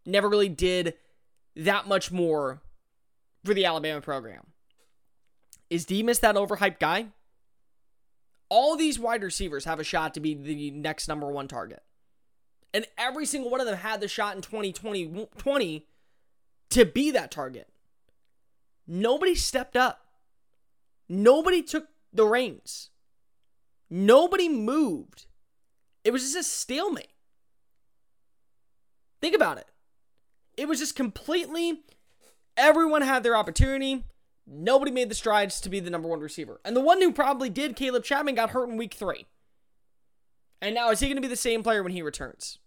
Never 0.05 0.29
really 0.29 0.49
did 0.49 0.95
that 1.55 1.87
much 1.87 2.11
more 2.11 2.61
for 3.45 3.55
the 3.55 3.65
Alabama 3.65 4.01
program. 4.01 4.49
Is 5.73 5.87
Demas 5.87 6.19
that 6.19 6.35
overhyped 6.35 6.81
guy? 6.81 7.07
All 8.51 8.77
these 8.77 8.99
wide 8.99 9.23
receivers 9.23 9.65
have 9.65 9.81
a 9.81 9.85
shot 9.85 10.13
to 10.13 10.21
be 10.21 10.35
the 10.35 10.71
next 10.71 11.09
number 11.09 11.29
one 11.29 11.49
target. 11.49 11.83
And 12.75 12.87
every 12.99 13.25
single 13.25 13.51
one 13.51 13.59
of 13.59 13.67
them 13.67 13.79
had 13.79 14.03
the 14.03 14.07
shot 14.07 14.37
in 14.37 14.43
2020 14.43 15.29
20 15.39 15.87
to 16.69 16.85
be 16.85 17.11
that 17.13 17.31
target. 17.31 17.71
Nobody 18.87 19.35
stepped 19.35 19.75
up. 19.75 20.09
Nobody 21.09 21.63
took 21.63 21.87
the 22.13 22.27
reins. 22.27 22.91
Nobody 23.89 24.51
moved. 24.51 25.25
It 26.05 26.13
was 26.13 26.21
just 26.21 26.37
a 26.37 26.43
stalemate. 26.43 27.15
Think 29.23 29.35
about 29.35 29.57
it. 29.57 29.69
It 30.55 30.69
was 30.69 30.81
just 30.81 30.97
completely 30.97 31.81
everyone 32.59 33.01
had 33.01 33.23
their 33.23 33.37
opportunity. 33.37 34.05
Nobody 34.47 34.91
made 34.91 35.09
the 35.09 35.15
strides 35.15 35.61
to 35.61 35.71
be 35.71 35.81
the 35.81 35.91
number 35.91 36.09
one 36.09 36.21
receiver. 36.21 36.61
And 36.65 36.77
the 36.77 36.81
one 36.81 37.01
who 37.01 37.13
probably 37.13 37.49
did, 37.49 37.77
Caleb 37.77 38.05
Chapman, 38.05 38.35
got 38.35 38.51
hurt 38.51 38.69
in 38.69 38.77
week 38.77 38.95
three. 38.95 39.27
And 40.61 40.75
now 40.75 40.91
is 40.91 41.01
he 41.01 41.07
going 41.07 41.17
to 41.17 41.23
be 41.23 41.29
the 41.29 41.37
same 41.37 41.63
player 41.63 41.83
when 41.83 41.93
he 41.93 42.03
returns? 42.03 42.59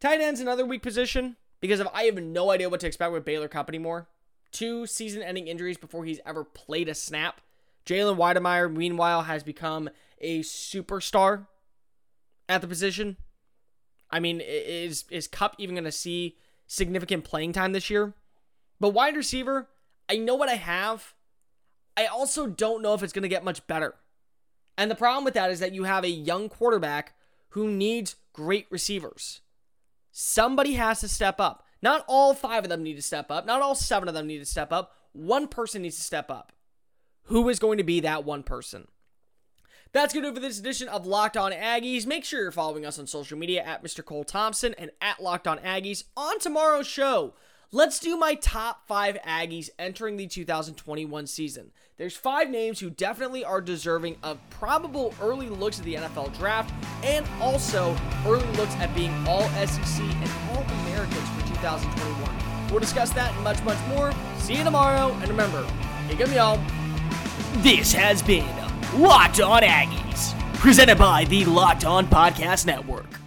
Tight 0.00 0.20
end's 0.20 0.40
another 0.40 0.64
weak 0.64 0.82
position 0.82 1.36
because 1.60 1.80
of 1.80 1.88
I 1.92 2.04
have 2.04 2.16
no 2.16 2.50
idea 2.50 2.68
what 2.68 2.80
to 2.80 2.86
expect 2.86 3.12
with 3.12 3.24
Baylor 3.24 3.48
Cupp 3.48 3.68
anymore. 3.68 4.08
Two 4.52 4.86
season 4.86 5.22
ending 5.22 5.46
injuries 5.46 5.76
before 5.76 6.04
he's 6.04 6.20
ever 6.26 6.42
played 6.44 6.88
a 6.88 6.94
snap. 6.94 7.40
Jalen 7.86 8.16
Wydermyer, 8.16 8.74
meanwhile, 8.74 9.22
has 9.22 9.42
become 9.42 9.90
a 10.20 10.40
superstar 10.40 11.46
at 12.48 12.60
the 12.60 12.68
position. 12.68 13.16
I 14.10 14.20
mean, 14.20 14.40
is 14.40 15.04
is 15.10 15.28
Cupp 15.28 15.54
even 15.58 15.74
going 15.74 15.84
to 15.84 15.92
see 15.92 16.36
significant 16.66 17.24
playing 17.24 17.52
time 17.52 17.72
this 17.72 17.90
year? 17.90 18.14
But 18.80 18.90
wide 18.90 19.16
receiver, 19.16 19.68
I 20.10 20.16
know 20.16 20.34
what 20.34 20.48
I 20.48 20.56
have. 20.56 21.14
I 21.96 22.06
also 22.06 22.48
don't 22.48 22.82
know 22.82 22.94
if 22.94 23.02
it's 23.04 23.12
going 23.12 23.22
to 23.22 23.28
get 23.28 23.44
much 23.44 23.64
better. 23.68 23.94
And 24.76 24.90
the 24.90 24.96
problem 24.96 25.24
with 25.24 25.34
that 25.34 25.50
is 25.50 25.60
that 25.60 25.72
you 25.72 25.84
have 25.84 26.02
a 26.02 26.10
young 26.10 26.48
quarterback 26.48 27.14
who 27.50 27.70
needs 27.70 28.16
great 28.32 28.66
receivers. 28.70 29.40
Somebody 30.10 30.72
has 30.74 31.00
to 31.00 31.08
step 31.08 31.38
up. 31.38 31.64
Not 31.80 32.04
all 32.08 32.34
five 32.34 32.64
of 32.64 32.70
them 32.70 32.82
need 32.82 32.96
to 32.96 33.02
step 33.02 33.30
up. 33.30 33.46
Not 33.46 33.62
all 33.62 33.76
seven 33.76 34.08
of 34.08 34.14
them 34.14 34.26
need 34.26 34.38
to 34.38 34.46
step 34.46 34.72
up. 34.72 34.96
One 35.12 35.46
person 35.46 35.82
needs 35.82 35.96
to 35.96 36.02
step 36.02 36.30
up. 36.30 36.52
Who 37.24 37.48
is 37.48 37.60
going 37.60 37.78
to 37.78 37.84
be 37.84 38.00
that 38.00 38.24
one 38.24 38.42
person? 38.42 38.88
That's 39.92 40.12
going 40.12 40.24
to 40.24 40.30
do 40.30 40.34
for 40.34 40.40
this 40.40 40.58
edition 40.58 40.88
of 40.88 41.06
Locked 41.06 41.36
On 41.36 41.52
Aggies. 41.52 42.06
Make 42.06 42.24
sure 42.24 42.42
you're 42.42 42.52
following 42.52 42.84
us 42.84 42.98
on 42.98 43.06
social 43.06 43.38
media 43.38 43.62
at 43.62 43.84
Mr. 43.84 44.04
Cole 44.04 44.24
Thompson 44.24 44.74
and 44.74 44.90
at 45.00 45.22
Locked 45.22 45.46
On 45.46 45.58
Aggies. 45.58 46.04
On 46.16 46.38
tomorrow's 46.38 46.86
show, 46.86 47.34
Let's 47.72 48.00
do 48.00 48.16
my 48.16 48.34
top 48.34 48.84
five 48.88 49.16
Aggies 49.24 49.70
entering 49.78 50.16
the 50.16 50.26
2021 50.26 51.28
season. 51.28 51.70
There's 51.98 52.16
five 52.16 52.50
names 52.50 52.80
who 52.80 52.90
definitely 52.90 53.44
are 53.44 53.60
deserving 53.60 54.16
of 54.24 54.38
probable 54.50 55.14
early 55.22 55.48
looks 55.48 55.78
at 55.78 55.84
the 55.84 55.94
NFL 55.94 56.36
draft 56.36 56.74
and 57.04 57.24
also 57.40 57.96
early 58.26 58.50
looks 58.56 58.74
at 58.76 58.92
being 58.92 59.14
all 59.28 59.48
SEC 59.50 60.00
and 60.02 60.30
all 60.50 60.64
Americans 60.82 61.28
for 61.28 61.46
2021. 61.46 62.70
We'll 62.70 62.80
discuss 62.80 63.10
that 63.10 63.32
and 63.32 63.44
much, 63.44 63.62
much 63.62 63.78
more. 63.90 64.10
See 64.38 64.56
you 64.56 64.64
tomorrow. 64.64 65.12
And 65.20 65.28
remember, 65.28 65.64
kick 66.08 66.20
'em, 66.22 66.32
y'all. 66.32 66.60
This 67.62 67.92
has 67.92 68.20
been 68.20 68.48
Locked 68.96 69.40
On 69.40 69.62
Aggies, 69.62 70.36
presented 70.54 70.98
by 70.98 71.24
the 71.26 71.44
Locked 71.44 71.84
On 71.84 72.04
Podcast 72.08 72.66
Network. 72.66 73.19